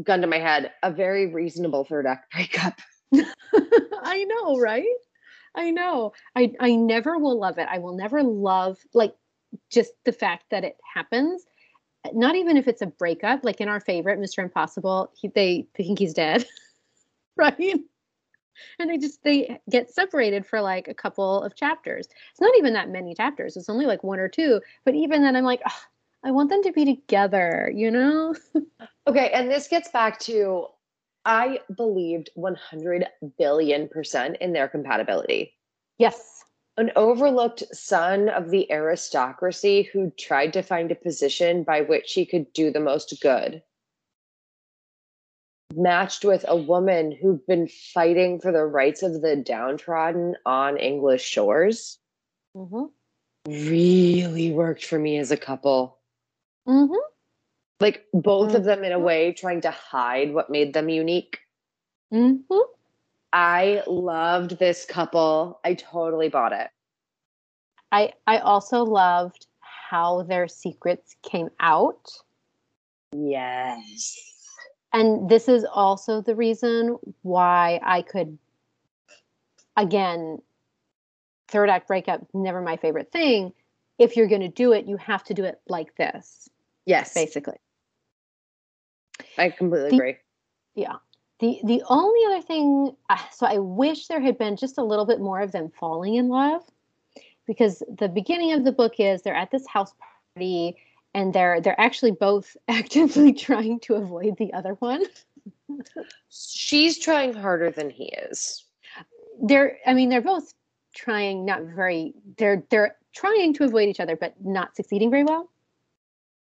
gun 0.03 0.23
to 0.23 0.27
my 0.27 0.39
head, 0.39 0.73
a 0.83 0.91
very 0.91 1.27
reasonable 1.27 1.85
third 1.85 2.07
act 2.07 2.33
breakup. 2.33 2.79
I 4.03 4.25
know, 4.25 4.59
right? 4.59 4.87
I 5.55 5.71
know. 5.71 6.13
I 6.35 6.53
I 6.59 6.75
never 6.75 7.19
will 7.19 7.39
love 7.39 7.59
it. 7.59 7.69
I 7.71 7.79
will 7.79 7.95
never 7.95 8.23
love 8.23 8.79
like 8.93 9.15
just 9.71 9.93
the 10.05 10.13
fact 10.13 10.45
that 10.51 10.65
it 10.65 10.77
happens. 10.95 11.45
Not 12.13 12.35
even 12.37 12.57
if 12.57 12.69
it's 12.69 12.83
a 12.83 12.87
breakup, 12.87 13.45
like 13.45 13.61
in 13.61 13.69
our 13.69 13.81
favorite, 13.81 14.19
Mr. 14.19 14.43
Impossible, 14.43 15.11
he, 15.15 15.29
they 15.29 15.67
think 15.75 15.99
he's 15.99 16.13
dead, 16.13 16.45
right? 17.37 17.81
And 18.79 18.91
they 18.91 18.99
just 18.99 19.23
they 19.23 19.61
get 19.71 19.91
separated 19.91 20.47
for 20.47 20.61
like 20.61 20.89
a 20.89 20.95
couple 20.95 21.43
of 21.43 21.55
chapters. 21.57 22.09
It's 22.31 22.41
not 22.41 22.55
even 22.59 22.73
that 22.75 22.91
many 22.91 23.15
chapters. 23.15 23.57
It's 23.57 23.69
only 23.69 23.87
like 23.87 24.05
one 24.05 24.19
or 24.19 24.29
two. 24.29 24.61
But 24.85 24.95
even 24.95 25.23
then, 25.23 25.37
I'm 25.37 25.45
like, 25.45 25.63
oh, 25.67 25.81
I 26.25 26.31
want 26.31 26.51
them 26.51 26.63
to 26.63 26.73
be 26.73 26.85
together, 26.85 27.71
you 27.75 27.91
know? 27.91 28.35
okay, 29.07 29.31
and 29.33 29.51
this 29.51 29.69
gets 29.69 29.91
back 29.91 30.19
to 30.21 30.67
I 31.27 31.61
believed 31.77 32.31
100 32.35 33.07
billion 33.39 33.89
percent 33.89 34.37
in 34.41 34.53
their 34.53 34.69
compatibility. 34.69 35.55
Yes. 35.99 36.45
An 36.77 36.91
overlooked 36.97 37.63
son 37.73 38.29
of 38.29 38.51
the 38.51 38.71
aristocracy 38.71 39.85
who 39.85 40.13
tried 40.19 40.53
to 40.55 40.63
find 40.63 40.91
a 40.91 40.97
position 40.97 41.63
by 41.63 41.83
which 41.83 42.13
he 42.13 42.27
could 42.27 42.53
do 42.53 42.71
the 42.71 42.81
most 42.81 43.15
good. 43.23 43.63
Matched 45.73 46.25
with 46.25 46.45
a 46.47 46.57
woman 46.57 47.13
who'd 47.13 47.47
been 47.47 47.69
fighting 47.69 48.41
for 48.41 48.53
the 48.53 48.65
rights 48.65 49.03
of 49.03 49.23
the 49.23 49.37
downtrodden 49.37 50.37
on 50.45 50.77
English 50.77 51.25
shores. 51.25 51.99
Mm-hmm. 52.57 52.85
Really 53.47 54.53
worked 54.53 54.85
for 54.85 54.99
me 54.99 55.19
as 55.19 55.31
a 55.31 55.37
couple. 55.37 55.99
Mm-hmm. 56.69 56.95
Like 57.81 58.07
both 58.13 58.49
mm-hmm. 58.49 58.57
of 58.57 58.65
them 58.65 58.85
in 58.85 58.93
a 58.93 58.99
way 58.99 59.33
trying 59.33 59.63
to 59.63 59.71
hide 59.71 60.33
what 60.33 60.51
made 60.51 60.75
them 60.75 60.89
unique. 60.89 61.41
Mm-hmm. 62.13 62.59
I 63.33 63.83
loved 63.87 64.59
this 64.59 64.85
couple. 64.85 65.61
I 65.65 65.75
totally 65.75 66.29
bought 66.29 66.53
it. 66.53 66.69
I 67.91 68.13
I 68.27 68.39
also 68.39 68.85
loved 68.85 69.47
how 69.61 70.23
their 70.23 70.49
secrets 70.49 71.17
came 71.23 71.51
out. 71.59 72.09
Yes. 73.13 74.34
And 74.95 75.29
this 75.29 75.49
is 75.49 75.65
also 75.65 76.21
the 76.21 76.37
reason 76.37 76.99
why 77.23 77.81
I 77.83 78.03
could 78.03 78.39
again 79.77 80.41
third 81.49 81.69
act 81.69 81.89
breakup 81.89 82.25
never 82.33 82.63
my 82.63 82.77
favorite 82.77 83.11
thing. 83.11 83.53
If 83.99 84.17
you're 84.17 84.29
going 84.29 84.43
to 84.43 84.49
do 84.49 84.73
it, 84.73 84.87
you 84.87 84.97
have 84.97 85.25
to 85.25 85.35
do 85.35 85.45
it 85.45 85.61
like 85.69 85.97
this. 85.97 86.49
Yes. 86.87 87.13
Basically. 87.13 87.57
I 89.37 89.51
completely 89.51 89.91
the, 89.91 89.97
agree. 89.97 90.17
Yeah. 90.77 90.97
The 91.41 91.59
the 91.65 91.83
only 91.89 92.21
other 92.27 92.47
thing 92.47 92.95
uh, 93.11 93.19
so 93.33 93.47
I 93.47 93.59
wish 93.59 94.07
there 94.07 94.21
had 94.21 94.39
been 94.39 94.57
just 94.57 94.79
a 94.79 94.85
little 94.85 95.07
bit 95.07 95.21
more 95.21 95.41
of 95.41 95.51
them 95.51 95.73
falling 95.77 96.15
in 96.15 96.29
love 96.29 96.63
because 97.49 97.83
the 97.99 98.09
beginning 98.09 98.53
of 98.53 98.65
the 98.65 98.71
book 98.71 98.95
is 98.99 99.23
they're 99.23 99.35
at 99.35 99.51
this 99.51 99.67
house 99.67 99.93
party 100.37 100.77
and 101.15 101.33
they're 101.33 101.61
they're 101.61 101.81
actually 101.81 102.11
both 102.11 102.57
actively 102.69 103.33
trying 103.33 103.81
to 103.81 103.95
avoid 103.95 104.37
the 104.37 104.53
other 104.53 104.75
one. 104.75 105.05
She's 106.29 106.99
trying 106.99 107.33
harder 107.35 107.71
than 107.71 107.91
he 107.91 108.05
is. 108.31 108.65
They're 109.43 109.79
I 109.87 109.95
mean 109.95 110.09
they're 110.09 110.21
both 110.21 110.53
trying 110.95 111.45
not 111.45 111.63
very 111.63 112.15
they're 112.39 112.65
they're 112.71 112.97
trying 113.13 113.55
to 113.55 113.65
avoid 113.65 113.89
each 113.89 114.01
other 114.01 114.17
but 114.17 114.35
not 114.45 114.77
succeeding 114.77 115.11
very 115.11 115.25
well 115.25 115.51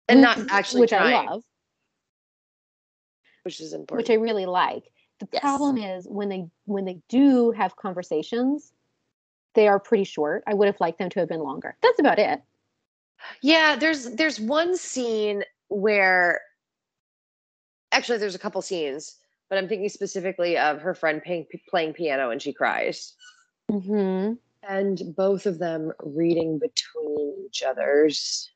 and 0.08 0.20
not 0.20 0.38
actually 0.50 0.82
which 0.82 0.90
trying. 0.90 1.14
I 1.14 1.30
love, 1.30 1.44
which 3.42 3.60
is 3.60 3.72
important. 3.72 4.08
Which 4.08 4.16
I 4.16 4.20
really 4.20 4.46
like. 4.46 4.84
The 5.20 5.28
yes. 5.32 5.40
problem 5.40 5.78
is 5.78 6.06
when 6.08 6.28
they 6.28 6.46
when 6.64 6.84
they 6.84 7.00
do 7.08 7.50
have 7.52 7.76
conversations, 7.76 8.72
they 9.54 9.68
are 9.68 9.78
pretty 9.78 10.04
short. 10.04 10.44
I 10.46 10.54
would 10.54 10.66
have 10.66 10.80
liked 10.80 10.98
them 10.98 11.10
to 11.10 11.20
have 11.20 11.28
been 11.28 11.40
longer. 11.40 11.76
That's 11.82 11.98
about 11.98 12.18
it. 12.18 12.40
Yeah, 13.42 13.76
there's 13.76 14.10
there's 14.14 14.40
one 14.40 14.76
scene 14.76 15.44
where 15.68 16.40
actually 17.92 18.18
there's 18.18 18.34
a 18.34 18.38
couple 18.38 18.62
scenes, 18.62 19.16
but 19.48 19.58
I'm 19.58 19.68
thinking 19.68 19.88
specifically 19.88 20.56
of 20.56 20.80
her 20.80 20.94
friend 20.94 21.22
playing, 21.22 21.46
playing 21.68 21.94
piano 21.94 22.30
and 22.30 22.40
she 22.40 22.52
cries. 22.52 23.14
Mm-hmm. 23.70 24.34
And 24.68 25.02
both 25.16 25.46
of 25.46 25.58
them 25.58 25.92
reading 26.00 26.58
between 26.58 27.46
each 27.46 27.62
other's 27.62 28.50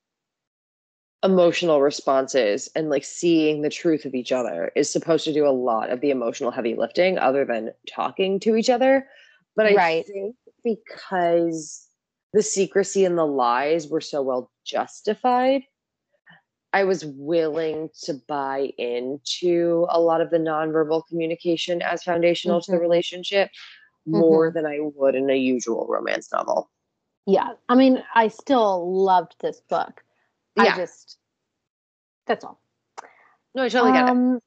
emotional 1.22 1.81
responses 1.81 2.68
and 2.75 2.90
like 2.90 3.05
seeing 3.05 3.62
the 3.62 3.70
truth 3.70 4.05
of 4.05 4.14
each 4.14 4.33
other 4.33 4.72
is 4.75 4.90
supposed 4.90 5.25
to 5.25 5.33
do 5.33 5.46
a 5.46 5.51
lot 5.51 5.90
of 5.90 6.01
the 6.01 6.11
emotional 6.11 6.51
heavy 6.51 6.75
lifting 6.75 7.16
other 7.16 7.44
than 7.44 7.72
talking 7.88 8.40
to 8.40 8.57
each 8.57 8.68
other 8.68 9.07
but 9.55 9.66
i 9.66 9.75
right. 9.75 10.05
think 10.05 10.35
because 10.64 11.87
the 12.33 12.42
secrecy 12.42 13.05
and 13.05 13.18
the 13.18 13.27
lies 13.27 13.88
were 13.88 14.01
so 14.01 14.23
well 14.23 14.51
justified 14.64 15.62
i 16.73 16.85
was 16.85 17.05
willing 17.05 17.88
to 18.03 18.14
buy 18.29 18.73
into 18.79 19.87
a 19.90 20.01
lot 20.01 20.21
of 20.21 20.31
the 20.31 20.38
nonverbal 20.38 21.03
communication 21.09 21.83
as 21.83 22.03
foundational 22.03 22.59
mm-hmm. 22.59 22.64
to 22.64 22.71
the 22.73 22.77
mm-hmm. 22.77 22.83
relationship 22.83 23.51
more 24.07 24.49
mm-hmm. 24.49 24.57
than 24.57 24.66
i 24.66 24.79
would 24.81 25.14
in 25.14 25.31
a 25.31 25.37
usual 25.37 25.87
romance 25.88 26.31
novel 26.33 26.71
yeah 27.27 27.51
i 27.68 27.75
mean 27.75 28.03
i 28.14 28.29
still 28.29 29.03
loved 29.05 29.35
this 29.40 29.61
book 29.68 30.03
yeah. 30.57 30.75
I 30.75 30.77
just 30.77 31.18
that's 32.27 32.45
all. 32.45 32.61
No, 33.55 33.64
I 33.64 33.68
totally 33.68 33.92
get 33.92 34.09
um, 34.09 34.37
it. 34.37 34.42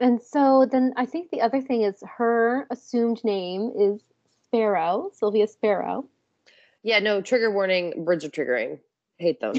And 0.00 0.20
so 0.20 0.66
then 0.70 0.92
I 0.96 1.06
think 1.06 1.30
the 1.30 1.40
other 1.40 1.60
thing 1.60 1.82
is 1.82 2.02
her 2.18 2.66
assumed 2.70 3.22
name 3.24 3.72
is 3.78 4.00
Sparrow, 4.44 5.10
Sylvia 5.14 5.46
Sparrow. 5.46 6.06
Yeah, 6.88 7.00
no, 7.00 7.20
trigger 7.20 7.50
warning, 7.50 8.06
birds 8.06 8.24
are 8.24 8.30
triggering. 8.30 8.78
hate 9.18 9.40
them. 9.40 9.52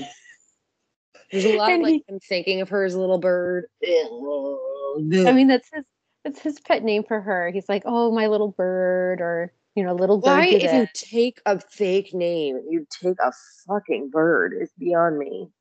There's 1.31 1.45
a 1.45 1.57
lot 1.57 1.69
and 1.69 1.83
of 1.83 1.87
like 1.91 2.01
he, 2.07 2.19
thinking 2.27 2.61
of 2.61 2.69
her 2.69 2.83
as 2.83 2.95
a 2.95 2.99
little 2.99 3.19
bird. 3.19 3.65
I 3.85 5.31
mean, 5.31 5.47
that's 5.47 5.69
his 5.71 5.85
that's 6.23 6.41
his 6.41 6.59
pet 6.59 6.83
name 6.83 7.03
for 7.03 7.21
her. 7.21 7.51
He's 7.51 7.69
like, 7.69 7.83
oh, 7.85 8.11
my 8.11 8.25
little 8.25 8.47
bird, 8.47 9.21
or 9.21 9.53
you 9.75 9.83
know, 9.83 9.93
little 9.93 10.17
bird. 10.17 10.31
Why, 10.31 10.47
if 10.47 10.63
it. 10.63 10.73
you 10.73 10.87
take 10.95 11.39
a 11.45 11.59
fake 11.59 12.15
name, 12.15 12.61
you 12.67 12.87
take 12.89 13.19
a 13.19 13.31
fucking 13.67 14.09
bird? 14.09 14.55
It's 14.59 14.73
beyond 14.79 15.19
me. 15.19 15.51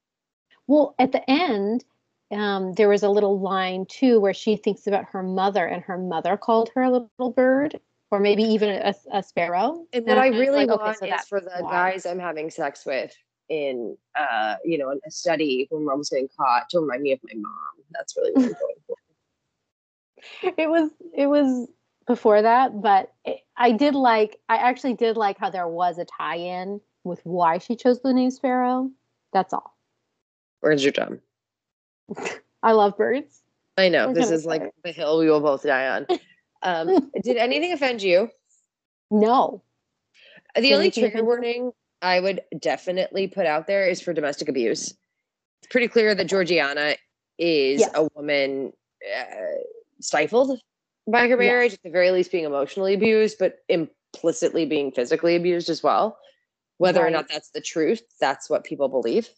Well, 0.69 0.95
at 0.99 1.13
the 1.13 1.31
end, 1.31 1.85
um, 2.31 2.73
there 2.73 2.89
was 2.89 3.03
a 3.03 3.11
little 3.11 3.39
line 3.41 3.85
too 3.91 4.21
where 4.21 4.33
she 4.33 4.57
thinks 4.57 4.87
about 4.87 5.05
her 5.11 5.23
mother, 5.23 5.67
and 5.67 5.83
her 5.83 5.99
mother 5.99 6.39
called 6.39 6.71
her 6.75 6.83
a 6.85 6.91
little 6.91 7.31
bird, 7.31 7.79
or 8.11 8.21
maybe 8.21 8.43
even 8.43 8.71
a, 8.71 8.95
a 9.13 9.23
sparrow. 9.23 9.87
And 9.93 10.07
what 10.07 10.13
and 10.13 10.21
I 10.21 10.29
really 10.29 10.67
like, 10.67 10.69
want 10.69 10.83
okay, 10.83 11.11
so 11.11 11.15
is 11.15 11.25
for 11.29 11.41
the 11.41 11.63
guys 11.63 12.07
I'm 12.07 12.19
having 12.19 12.51
sex 12.51 12.87
with 12.87 13.15
in, 13.49 13.97
uh, 14.19 14.57
you 14.65 14.79
know, 14.79 14.91
in 14.91 15.01
a 15.07 15.11
study 15.11 15.67
when 15.71 15.85
mom's 15.85 16.11
getting 16.11 16.29
caught 16.37 16.69
to 16.71 16.81
remind 16.81 17.03
me 17.03 17.13
of 17.13 17.21
my 17.23 17.33
mom. 17.35 17.85
That's 17.91 18.17
really 18.17 18.33
what 18.33 18.45
I'm 18.45 18.53
going 18.53 18.75
for. 18.87 18.97
It 20.57 20.69
was 20.69 20.91
it 21.15 21.27
was 21.27 21.69
before 22.07 22.43
that, 22.43 22.83
but 22.83 23.13
it, 23.25 23.39
I 23.57 23.73
did 23.73 23.95
like 23.95 24.39
I 24.49 24.57
actually 24.57 24.95
did 24.95 25.17
like 25.17 25.39
how 25.39 25.51
there 25.51 25.69
was 25.69 25.99
a 25.99 26.05
tie-in 26.05 26.81
with 27.05 27.21
why 27.25 27.59
she 27.59 27.77
chose 27.77 28.01
the 28.01 28.13
name 28.13 28.31
Sparrow. 28.31 28.91
That's 29.33 29.53
all. 29.53 29.77
Where's 30.61 30.83
your 30.83 30.93
drum? 30.93 31.21
I 32.63 32.73
love 32.73 32.97
birds. 32.97 33.43
I 33.77 33.89
know 33.89 34.09
We're 34.09 34.15
this 34.15 34.31
is 34.31 34.45
like 34.45 34.73
the 34.83 34.91
hill 34.91 35.21
we 35.21 35.31
will 35.31 35.41
both 35.41 35.63
die 35.63 35.89
on. 35.89 36.07
Um, 36.63 37.11
did 37.23 37.37
anything 37.37 37.73
offend 37.73 38.03
you? 38.03 38.31
No. 39.11 39.63
The 40.55 40.63
Did 40.63 40.73
only 40.73 40.91
trigger 40.91 41.25
warning 41.25 41.73
I 42.03 42.21
would 42.21 42.43
definitely 42.59 43.27
put 43.29 43.47
out 43.47 43.67
there 43.67 43.87
is 43.87 44.01
for 44.01 44.13
domestic 44.13 44.49
abuse. 44.49 44.95
It's 45.63 45.71
pretty 45.71 45.89
clear 45.89 46.15
that 46.15 46.27
Georgiana 46.27 46.97
is 47.39 47.81
Yes. 47.81 47.91
a 47.95 48.09
woman 48.15 48.73
uh, 49.17 49.25
stifled 50.01 50.61
by 51.07 51.23
her 51.23 51.29
Yes. 51.29 51.39
marriage, 51.39 51.75
at 51.75 51.83
the 51.83 51.91
very 51.91 52.11
least 52.11 52.31
being 52.31 52.45
emotionally 52.45 52.95
abused, 52.95 53.39
but 53.39 53.59
implicitly 53.69 54.67
being 54.67 54.93
physically 54.93 55.37
abused 55.37 55.69
as 55.71 55.83
well. 55.83 56.19
Whether 56.79 57.05
or 57.05 57.11
not 57.11 57.29
that's 57.29 57.51
the 57.51 57.61
truth, 57.61 58.03
that's 58.21 58.49
what 58.49 58.63
people 58.63 58.89
believe. 58.89 59.29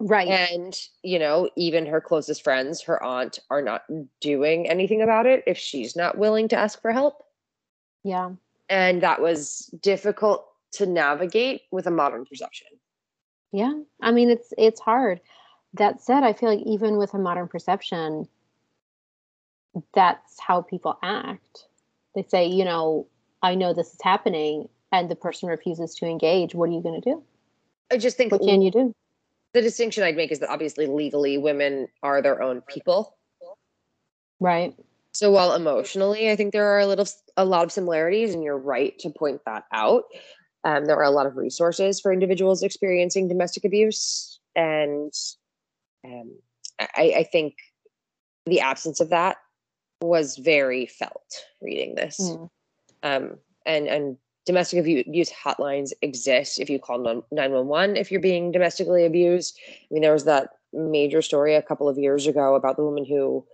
Right. 0.00 0.28
And, 0.28 0.78
you 1.02 1.18
know, 1.18 1.50
even 1.56 1.86
her 1.86 2.00
closest 2.00 2.44
friends, 2.44 2.82
her 2.82 3.02
aunt, 3.02 3.40
are 3.50 3.62
not 3.62 3.82
doing 4.20 4.68
anything 4.68 5.02
about 5.02 5.26
it 5.26 5.42
if 5.46 5.58
she's 5.58 5.96
not 5.96 6.16
willing 6.18 6.48
to 6.48 6.56
ask 6.56 6.80
for 6.80 6.92
help. 6.92 7.24
yeah. 8.04 8.30
And 8.70 9.02
that 9.02 9.22
was 9.22 9.74
difficult 9.80 10.46
to 10.72 10.84
navigate 10.84 11.62
with 11.72 11.86
a 11.86 11.90
modern 11.90 12.26
perception. 12.26 12.68
Yeah. 13.50 13.72
I 14.02 14.10
mean 14.12 14.28
it's 14.30 14.52
it's 14.58 14.78
hard. 14.80 15.20
That 15.74 16.02
said, 16.02 16.22
I 16.22 16.32
feel 16.34 16.50
like 16.50 16.66
even 16.66 16.98
with 16.98 17.14
a 17.14 17.18
modern 17.18 17.48
perception, 17.48 18.28
that's 19.94 20.38
how 20.38 20.62
people 20.62 20.98
act. 21.02 21.66
They 22.14 22.24
say, 22.28 22.46
you 22.46 22.64
know, 22.64 23.06
I 23.42 23.54
know 23.54 23.72
this 23.72 23.94
is 23.94 24.00
happening 24.02 24.68
and 24.92 25.10
the 25.10 25.16
person 25.16 25.48
refuses 25.48 25.94
to 25.96 26.06
engage. 26.06 26.54
What 26.54 26.68
are 26.68 26.72
you 26.72 26.82
going 26.82 27.00
to 27.00 27.10
do? 27.10 27.22
I 27.90 27.96
just 27.98 28.16
think 28.16 28.32
What 28.32 28.42
can 28.42 28.60
you 28.62 28.70
do? 28.70 28.94
The 29.58 29.62
distinction 29.62 30.04
I'd 30.04 30.14
make 30.14 30.30
is 30.30 30.38
that 30.38 30.50
obviously 30.50 30.86
legally 30.86 31.36
women 31.36 31.88
are 32.04 32.22
their 32.22 32.40
own 32.40 32.60
people. 32.60 33.16
Right. 34.38 34.72
So 35.10 35.32
while 35.32 35.52
emotionally, 35.54 36.30
I 36.30 36.36
think 36.36 36.52
there 36.52 36.68
are 36.68 36.78
a 36.78 36.86
little, 36.86 37.06
a 37.36 37.44
lot 37.44 37.64
of 37.64 37.72
similarities, 37.72 38.34
and 38.34 38.44
you're 38.44 38.56
right 38.56 38.96
to 39.00 39.10
point 39.10 39.40
that 39.46 39.64
out. 39.72 40.04
Um, 40.62 40.84
there 40.84 40.96
are 40.96 41.02
a 41.02 41.10
lot 41.10 41.26
of 41.26 41.36
resources 41.36 42.00
for 42.00 42.12
individuals 42.12 42.62
experiencing 42.62 43.26
domestic 43.26 43.64
abuse, 43.64 44.38
and 44.54 45.12
um, 46.04 46.38
I, 46.78 47.14
I 47.16 47.28
think 47.32 47.56
the 48.46 48.60
absence 48.60 49.00
of 49.00 49.10
that 49.10 49.38
was 50.00 50.36
very 50.36 50.86
felt 50.86 51.34
reading 51.60 51.96
this. 51.96 52.20
Mm. 52.20 52.50
Um, 53.02 53.38
and 53.66 53.88
and 53.88 54.16
domestic 54.48 54.78
abuse 54.78 55.30
hotlines 55.30 55.92
exist 56.00 56.58
if 56.58 56.70
you 56.70 56.78
call 56.78 57.22
nine 57.30 57.52
one 57.52 57.66
one 57.66 57.96
if 57.96 58.10
you're 58.10 58.18
being 58.18 58.50
domestically 58.50 59.04
abused. 59.04 59.58
I 59.68 59.86
mean, 59.90 60.00
there 60.00 60.14
was 60.14 60.24
that 60.24 60.48
major 60.72 61.20
story 61.20 61.54
a 61.54 61.60
couple 61.60 61.86
of 61.86 61.98
years 61.98 62.26
ago 62.26 62.54
about 62.54 62.78
the 62.78 62.82
woman 62.82 63.04
who 63.04 63.44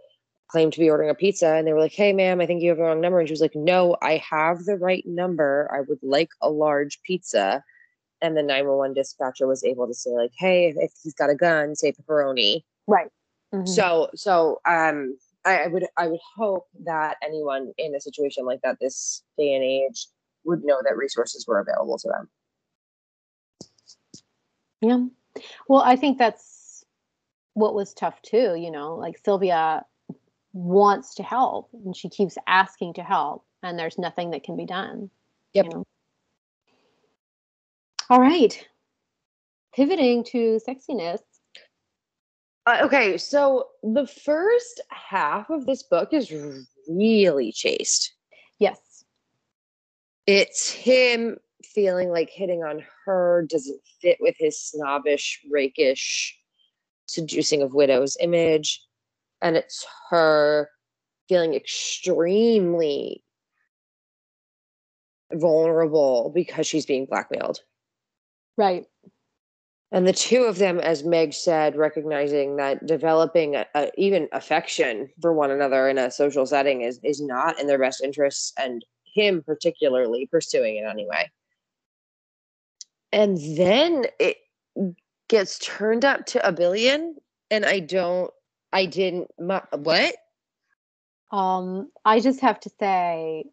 claimed 0.47 0.73
to 0.73 0.79
be 0.79 0.89
ordering 0.89 1.11
a 1.11 1.15
pizza 1.15 1.49
and 1.57 1.67
they 1.67 1.73
were 1.73 1.81
like, 1.81 1.93
Hey 1.93 2.13
ma'am, 2.13 2.41
I 2.41 2.47
think 2.47 2.63
you 2.63 2.69
have 2.69 2.79
the 2.79 2.85
wrong 2.85 3.01
number. 3.01 3.19
And 3.19 3.29
she 3.29 3.33
was 3.33 3.41
like, 3.41 3.57
No, 3.57 3.97
I 4.03 4.23
have 4.31 4.67
the 4.67 4.77
right 4.77 5.03
number. 5.05 5.69
I 5.75 5.81
would 5.81 5.99
like 6.01 6.31
a 6.41 6.49
large 6.49 7.03
pizza. 7.03 7.65
And 8.23 8.37
the 8.37 8.43
911 8.43 8.95
dispatcher 8.95 9.49
was 9.49 9.65
able 9.65 9.89
to 9.89 9.93
say, 9.93 10.11
like, 10.11 10.31
hey, 10.39 10.73
if, 10.77 10.93
he's 11.03 11.13
got 11.13 11.29
a 11.29 11.35
gun, 11.35 11.75
say 11.75 11.93
pepperoni. 11.93 12.63
Right. 12.87 13.11
Mhm. 13.53 13.69
So 13.69 14.11
so 14.15 14.61
um 14.65 15.19
I, 15.45 15.65
I 15.65 15.67
would 15.67 15.87
I 15.97 16.07
would 16.07 16.21
hope 16.37 16.69
that 16.85 17.17
anyone 17.21 17.73
in 17.79 17.97
a 17.97 18.01
situation 18.01 18.47
like 18.47 18.61
that 18.63 18.79
this 18.81 19.25
day 19.37 19.55
and 19.55 19.65
age 19.65 20.07
would 20.45 20.65
know 20.65 20.81
that 20.83 20.97
resources 20.97 21.47
were 21.47 21.61
available 21.61 21.99
to 21.99 22.09
them. 22.09 22.29
Yeah. 24.81 25.43
Well, 25.69 25.83
I 25.83 25.97
think 25.97 26.19
that's 26.19 26.85
what 27.55 27.75
was 27.75 27.95
tough 27.95 28.21
too, 28.23 28.55
you 28.55 28.71
know, 28.71 28.97
like 28.97 29.19
Sylvia 29.25 29.85
wants 30.53 31.15
to 31.17 31.23
help 31.23 31.71
and 31.73 31.97
she 31.97 32.09
keeps 32.09 32.37
asking 32.47 32.95
to 32.95 33.03
help 33.03 33.45
and 33.63 33.79
there's 33.79 33.99
nothing 33.99 34.31
that 34.31 34.45
can 34.45 34.57
be 34.57 34.67
done. 34.67 35.11
Yep. 35.55 35.65
You 35.65 35.71
know? 35.71 35.85
All 38.11 38.21
right. 38.21 38.67
Pivoting 39.75 40.25
to 40.25 40.61
sexiness. 40.67 41.21
Uh, 42.67 42.79
okay, 42.83 43.19
so 43.19 43.69
the 43.83 44.07
first 44.07 44.81
half 44.91 45.51
of 45.51 45.67
this 45.67 45.83
book 45.83 46.13
is 46.13 46.33
really 46.89 47.53
chaste. 47.53 48.15
Yes. 48.59 48.79
It's 50.27 50.71
him 50.71 51.37
feeling 51.63 52.11
like 52.11 52.31
hitting 52.31 52.63
on 52.63 52.85
her 53.05 53.47
doesn't 53.49 53.81
fit 54.01 54.19
with 54.21 54.37
his 54.39 54.61
snobbish, 54.61 55.41
rakish, 55.51 56.39
seducing 57.07 57.63
of 57.63 57.75
widows 57.75 58.17
image. 58.21 58.81
And 59.43 59.57
it's 59.57 59.87
her 60.11 60.71
feeling 61.29 61.55
extremely 61.55 63.23
vulnerable 65.33 66.33
because 66.35 66.67
she's 66.67 66.87
being 66.87 67.07
blackmailed. 67.07 67.61
Right. 68.57 68.87
And 69.93 70.09
the 70.09 70.13
two 70.13 70.45
of 70.45 70.59
them, 70.59 70.81
as 70.81 71.05
Meg 71.05 71.33
said, 71.33 71.77
recognizing 71.77 72.57
that 72.57 72.85
developing 72.85 73.55
a, 73.55 73.67
a, 73.75 73.91
even 73.97 74.29
affection 74.33 75.09
for 75.21 75.33
one 75.33 75.51
another 75.51 75.89
in 75.89 75.99
a 75.99 76.11
social 76.11 76.47
setting 76.47 76.81
is 76.81 76.99
is 77.05 77.21
not 77.21 77.61
in 77.61 77.69
their 77.69 77.79
best 77.79 78.03
interests, 78.03 78.53
and 78.59 78.85
him 79.15 79.43
particularly 79.43 80.27
pursuing 80.27 80.77
it 80.77 80.85
anyway. 80.85 81.31
And 83.13 83.39
then 83.57 84.07
it 84.19 84.39
gets 85.29 85.59
turned 85.59 86.05
up 86.05 86.27
to 86.27 86.47
a 86.47 86.53
billion, 86.53 87.17
and 87.51 87.65
I 87.65 87.81
don't, 87.81 88.31
I 88.73 88.87
didn't, 88.87 89.31
mu- 89.39 89.61
what? 89.73 90.17
Um, 91.31 91.91
I 92.05 92.21
just 92.21 92.41
have 92.41 92.61
to 92.61 92.71
say 92.81 93.45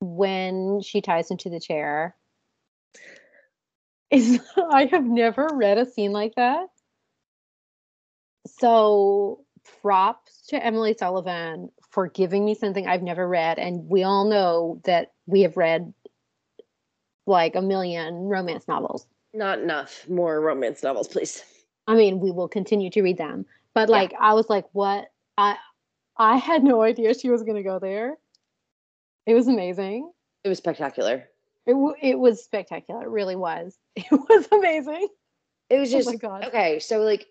when 0.00 0.80
she 0.82 1.00
ties 1.00 1.30
into 1.30 1.48
the 1.48 1.60
chair 1.60 2.14
is 4.10 4.40
I 4.70 4.86
have 4.86 5.04
never 5.04 5.48
read 5.54 5.78
a 5.78 5.86
scene 5.86 6.12
like 6.12 6.34
that. 6.36 6.66
So 8.46 9.43
props 9.80 10.46
to 10.48 10.64
Emily 10.64 10.94
Sullivan 10.98 11.70
for 11.90 12.08
giving 12.08 12.44
me 12.44 12.54
something 12.54 12.86
I've 12.86 13.02
never 13.02 13.26
read. 13.28 13.58
And 13.58 13.88
we 13.88 14.02
all 14.02 14.24
know 14.24 14.80
that 14.84 15.12
we 15.26 15.42
have 15.42 15.56
read 15.56 15.92
like 17.26 17.54
a 17.56 17.62
million 17.62 18.14
romance 18.24 18.68
novels. 18.68 19.06
Not 19.32 19.58
enough 19.60 20.08
more 20.08 20.40
romance 20.40 20.82
novels, 20.82 21.08
please. 21.08 21.42
I 21.86 21.94
mean, 21.94 22.20
we 22.20 22.30
will 22.30 22.48
continue 22.48 22.90
to 22.90 23.02
read 23.02 23.18
them. 23.18 23.46
But 23.74 23.88
Yeah. 23.88 23.96
like 23.96 24.14
I 24.18 24.34
was 24.34 24.48
like, 24.48 24.66
what? 24.72 25.10
I 25.36 25.56
I 26.16 26.36
had 26.36 26.62
no 26.62 26.82
idea 26.82 27.14
she 27.14 27.30
was 27.30 27.42
gonna 27.42 27.62
go 27.62 27.78
there. 27.78 28.16
It 29.26 29.34
was 29.34 29.48
amazing. 29.48 30.10
It 30.44 30.48
was 30.48 30.58
spectacular. 30.58 31.28
It 31.66 31.72
w- 31.72 31.94
it 32.00 32.18
was 32.18 32.44
spectacular. 32.44 33.02
It 33.04 33.08
really 33.08 33.36
was. 33.36 33.76
It 33.96 34.10
was 34.10 34.46
amazing. 34.52 35.08
It 35.70 35.78
was 35.78 35.92
Oh 35.92 35.96
just 35.98 36.08
my 36.08 36.16
God. 36.16 36.44
okay. 36.44 36.78
So 36.78 37.00
like 37.00 37.26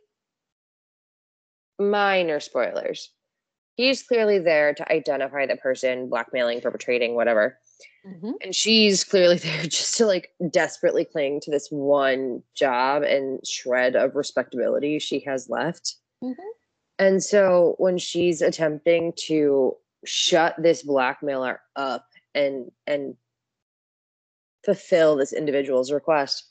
minor 1.80 2.40
spoilers. 2.40 3.10
He's 3.76 4.04
clearly 4.04 4.40
there 4.40 4.74
to 4.74 4.92
identify 4.92 5.46
the 5.48 5.56
person 5.58 6.10
blackmailing, 6.10 6.62
perpetrating, 6.62 7.16
whatever. 7.16 7.58
Mhm. 8.06 8.34
And 8.42 8.56
she's 8.56 9.04
clearly 9.04 9.38
there 9.40 9.64
just 9.64 9.98
to 9.98 10.06
like 10.06 10.32
desperately 10.50 11.06
cling 11.06 11.40
to 11.42 11.52
this 11.52 11.70
one 11.70 12.44
job 12.54 13.04
and 13.04 13.46
shred 13.48 13.96
of 13.96 14.16
respectability 14.16 15.00
she 15.00 15.20
has 15.22 15.50
left. 15.50 15.96
Mhm. 16.24 16.36
And 17.00 17.24
so 17.24 17.76
when 17.80 17.98
she's 17.98 18.42
attempting 18.42 19.14
to 19.26 19.76
shut 20.06 20.56
this 20.62 20.84
blackmailer 20.84 21.60
up 21.76 22.06
and 22.36 22.72
and 22.86 23.16
fulfill 24.64 25.16
this 25.16 25.34
individual's 25.34 25.92
request 25.92 26.48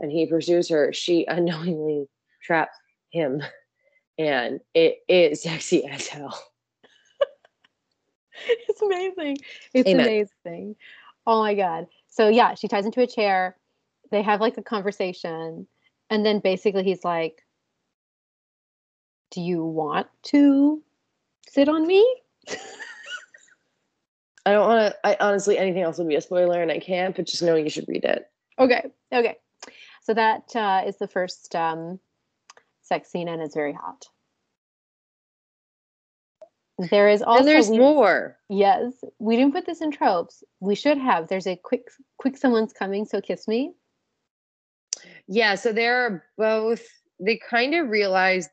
and 0.00 0.10
he 0.10 0.26
pursues 0.26 0.68
her, 0.68 0.92
she 0.92 1.24
unknowingly 1.28 2.08
traps 2.42 2.76
him. 3.10 3.42
And 4.18 4.60
it 4.74 4.98
is 5.08 5.42
sexy 5.44 5.84
as 5.84 6.06
hell. 6.06 6.38
It's 8.68 8.82
amazing. 8.82 9.38
It's 9.72 9.88
Amen. 9.88 10.28
amazing. 10.44 10.76
Oh 11.26 11.40
my 11.40 11.54
god. 11.54 11.86
So 12.08 12.28
yeah, 12.28 12.54
she 12.54 12.68
ties 12.68 12.86
into 12.86 13.00
a 13.00 13.06
chair. 13.06 13.56
They 14.10 14.22
have 14.22 14.40
like 14.40 14.58
a 14.58 14.62
conversation, 14.62 15.66
and 16.10 16.24
then 16.24 16.40
basically 16.40 16.84
he's 16.84 17.04
like, 17.04 17.42
"Do 19.30 19.40
you 19.40 19.64
want 19.64 20.06
to 20.24 20.82
sit 21.48 21.68
on 21.68 21.86
me?" 21.86 22.04
I 24.46 24.52
don't 24.52 24.68
want 24.68 24.92
to. 24.92 25.06
I 25.06 25.16
honestly, 25.18 25.58
anything 25.58 25.82
else 25.82 25.98
would 25.98 26.08
be 26.08 26.14
a 26.14 26.20
spoiler, 26.20 26.62
and 26.62 26.70
I 26.70 26.78
can't. 26.78 27.16
But 27.16 27.26
just 27.26 27.42
know 27.42 27.56
you 27.56 27.68
should 27.70 27.88
read 27.88 28.04
it. 28.04 28.30
Okay. 28.58 28.84
Okay. 29.12 29.36
So 30.02 30.14
that 30.14 30.54
uh, 30.54 30.82
is 30.86 30.96
the 30.98 31.08
first 31.08 31.56
um, 31.56 31.98
sex 32.86 33.10
scene, 33.10 33.28
and 33.28 33.42
it's 33.42 33.54
very 33.54 33.72
hot. 33.72 34.06
There 36.90 37.08
is 37.08 37.22
also 37.22 37.38
and 37.38 37.48
there's 37.48 37.70
we- 37.70 37.78
more. 37.78 38.36
Yes, 38.48 38.92
we 39.18 39.36
didn't 39.36 39.54
put 39.54 39.66
this 39.66 39.80
in 39.80 39.90
tropes. 39.90 40.44
We 40.60 40.74
should 40.74 40.98
have. 40.98 41.28
There's 41.28 41.46
a 41.46 41.56
quick, 41.56 41.88
quick. 42.18 42.36
Someone's 42.36 42.72
coming, 42.72 43.06
so 43.06 43.20
kiss 43.20 43.48
me. 43.48 43.72
Yeah. 45.26 45.54
So 45.54 45.72
they're 45.72 46.24
both. 46.36 46.86
They 47.18 47.38
kind 47.38 47.74
of 47.74 47.88
realized 47.88 48.50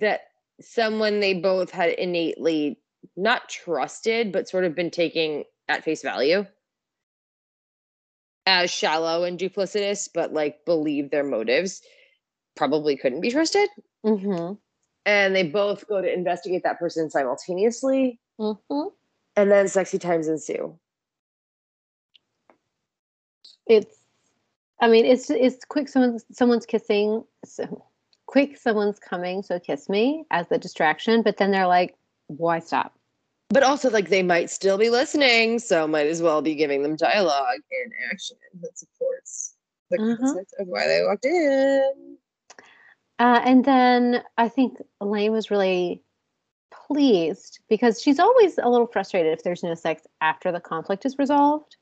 that 0.00 0.22
someone 0.62 1.20
they 1.20 1.34
both 1.34 1.70
had 1.70 1.90
innately 1.90 2.80
not 3.16 3.48
trusted, 3.48 4.32
but 4.32 4.48
sort 4.48 4.64
of 4.64 4.74
been 4.74 4.90
taking 4.90 5.44
at 5.68 5.84
face 5.84 6.02
value 6.02 6.46
as 8.46 8.70
shallow 8.70 9.24
and 9.24 9.38
duplicitous, 9.38 10.08
but 10.12 10.32
like 10.32 10.64
believe 10.64 11.10
their 11.10 11.24
motives 11.24 11.82
probably 12.60 12.94
couldn't 12.94 13.22
be 13.22 13.30
trusted. 13.30 13.70
Mm-hmm. 14.04 14.52
And 15.06 15.34
they 15.34 15.44
both 15.44 15.88
go 15.88 16.02
to 16.02 16.12
investigate 16.12 16.62
that 16.64 16.78
person 16.78 17.08
simultaneously. 17.08 18.20
Mm-hmm. 18.38 18.88
And 19.36 19.50
then 19.50 19.66
sexy 19.66 19.98
times 19.98 20.28
ensue. 20.28 20.78
It's, 23.66 23.96
I 24.78 24.88
mean, 24.88 25.06
it's 25.06 25.30
it's 25.30 25.64
quick. 25.64 25.88
Someone's 25.88 26.24
someone's 26.32 26.66
kissing. 26.66 27.24
So, 27.46 27.86
quick, 28.26 28.58
someone's 28.58 28.98
coming. 28.98 29.42
So 29.42 29.58
kiss 29.58 29.88
me 29.88 30.24
as 30.30 30.46
the 30.48 30.58
distraction. 30.58 31.22
But 31.22 31.38
then 31.38 31.50
they're 31.52 31.66
like, 31.66 31.96
why 32.26 32.58
stop? 32.58 32.92
But 33.48 33.62
also, 33.62 33.88
like, 33.88 34.10
they 34.10 34.22
might 34.22 34.50
still 34.50 34.76
be 34.76 34.90
listening. 34.90 35.60
So 35.60 35.86
might 35.86 36.08
as 36.08 36.20
well 36.20 36.42
be 36.42 36.54
giving 36.54 36.82
them 36.82 36.96
dialogue 36.96 37.62
and 37.72 37.92
action 38.12 38.36
that 38.60 38.76
supports 38.76 39.54
the 39.90 39.96
Mhm. 39.98 40.18
concept 40.18 40.54
of 40.58 40.68
why 40.68 40.86
they 40.86 41.02
walked 41.02 41.24
in. 41.24 42.18
Uh, 43.20 43.40
and 43.44 43.64
then 43.66 44.22
I 44.38 44.48
think 44.48 44.78
Elaine 45.00 45.30
was 45.30 45.50
really 45.50 46.02
pleased 46.72 47.60
because 47.68 48.00
she's 48.00 48.18
always 48.18 48.56
a 48.56 48.68
little 48.68 48.86
frustrated 48.86 49.32
if 49.32 49.44
there's 49.44 49.62
no 49.62 49.74
sex 49.74 50.02
after 50.22 50.50
the 50.50 50.60
conflict 50.60 51.04
is 51.04 51.18
resolved. 51.18 51.76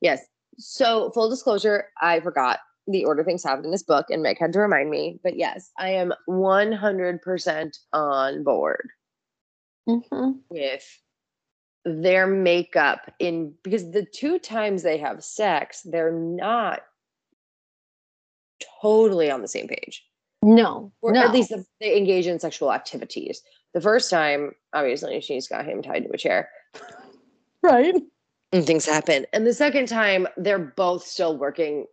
Yes. 0.00 0.24
So, 0.58 1.10
full 1.10 1.28
disclosure, 1.28 1.88
I 2.00 2.20
forgot 2.20 2.60
the 2.86 3.04
order 3.04 3.24
things 3.24 3.42
happened 3.42 3.66
in 3.66 3.72
this 3.72 3.82
book, 3.82 4.06
and 4.10 4.22
Meg 4.22 4.38
had 4.38 4.52
to 4.52 4.60
remind 4.60 4.90
me. 4.90 5.18
But 5.24 5.36
yes, 5.36 5.70
I 5.78 5.90
am 5.90 6.12
100% 6.28 7.78
on 7.92 8.44
board 8.44 8.88
Mm-hmm. 9.88 10.30
with 10.50 11.00
their 11.84 12.26
makeup 12.26 13.10
in 13.18 13.54
because 13.64 13.90
the 13.90 14.04
two 14.04 14.38
times 14.38 14.82
they 14.82 14.98
have 14.98 15.24
sex, 15.24 15.80
they're 15.82 16.12
not 16.12 16.82
totally 18.82 19.30
on 19.30 19.42
the 19.42 19.48
same 19.48 19.68
page. 19.68 20.04
No, 20.42 20.90
Or 21.02 21.12
no. 21.12 21.20
at 21.22 21.32
least 21.32 21.52
they 21.80 21.96
engage 21.96 22.26
in 22.26 22.38
sexual 22.40 22.72
activities. 22.72 23.42
The 23.74 23.80
first 23.80 24.10
time, 24.10 24.52
obviously, 24.72 25.20
she's 25.20 25.46
got 25.46 25.66
him 25.66 25.82
tied 25.82 26.04
to 26.04 26.10
a 26.12 26.16
chair. 26.16 26.48
right. 27.62 27.94
and 28.52 28.66
things 28.66 28.84
happen. 28.86 29.26
And 29.32 29.46
the 29.46 29.52
second 29.54 29.86
time, 29.86 30.26
they're 30.36 30.58
both 30.58 31.04
still 31.06 31.36
working 31.36 31.86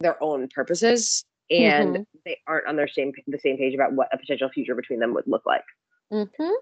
their 0.00 0.22
own 0.22 0.48
purposes, 0.48 1.22
and 1.50 1.96
Mhm. 1.96 2.06
they 2.24 2.38
aren't 2.46 2.66
on 2.66 2.76
their 2.76 2.88
same 2.88 3.12
the 3.26 3.38
same 3.38 3.56
page 3.58 3.74
about 3.74 3.92
what 3.92 4.08
a 4.12 4.16
potential 4.16 4.48
future 4.48 4.74
between 4.74 5.00
them 5.00 5.12
would 5.14 5.26
look 5.26 5.44
like. 5.44 5.64
Mm-hmm. 6.12 6.52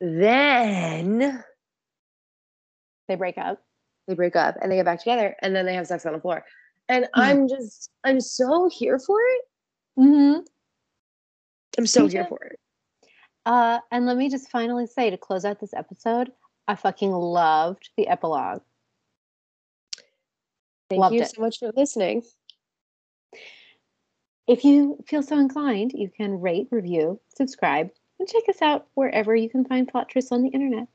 Then 0.00 1.44
They 3.08 3.14
break 3.16 3.36
up. 3.38 3.60
they 4.08 4.14
break 4.14 4.34
up 4.34 4.56
and 4.62 4.70
they 4.72 4.76
get 4.76 4.84
back 4.86 5.00
together, 5.00 5.36
and 5.42 5.54
then 5.54 5.66
they 5.66 5.74
have 5.74 5.86
sex 5.86 6.06
on 6.06 6.12
the 6.14 6.20
floor. 6.20 6.44
And 6.90 7.06
Hmm. 7.14 7.20
I'm 7.20 7.48
just, 7.48 7.90
I'm 8.02 8.20
so 8.20 8.68
here 8.68 8.98
for 8.98 9.18
it. 9.20 9.42
Mm-hmm. 9.98 10.40
I'm 11.78 11.86
so 11.86 12.08
here 12.08 12.26
for 12.26 12.42
it. 12.44 12.58
Uh, 13.46 13.78
and 13.92 14.06
let 14.06 14.16
me 14.16 14.28
just 14.28 14.50
finally 14.50 14.86
say 14.86 15.08
to 15.08 15.16
close 15.16 15.44
out 15.44 15.60
this 15.60 15.72
episode, 15.72 16.32
I 16.66 16.74
fucking 16.74 17.12
loved 17.12 17.90
the 17.96 18.08
epilogue. 18.08 18.62
Thank 20.90 21.00
Loved 21.00 21.14
you 21.14 21.22
it. 21.22 21.30
so 21.32 21.40
much 21.40 21.60
for 21.60 21.70
listening. 21.76 22.24
If 24.48 24.64
you 24.64 24.98
feel 25.06 25.22
so 25.22 25.38
inclined, 25.38 25.92
you 25.94 26.10
can 26.10 26.40
rate, 26.40 26.66
review, 26.72 27.20
subscribe, 27.36 27.90
and 28.18 28.28
check 28.28 28.42
us 28.48 28.60
out 28.60 28.88
wherever 28.94 29.34
you 29.34 29.48
can 29.48 29.64
find 29.64 29.86
plot 29.86 30.08
twists 30.08 30.32
on 30.32 30.42
the 30.42 30.48
internet. 30.48 30.88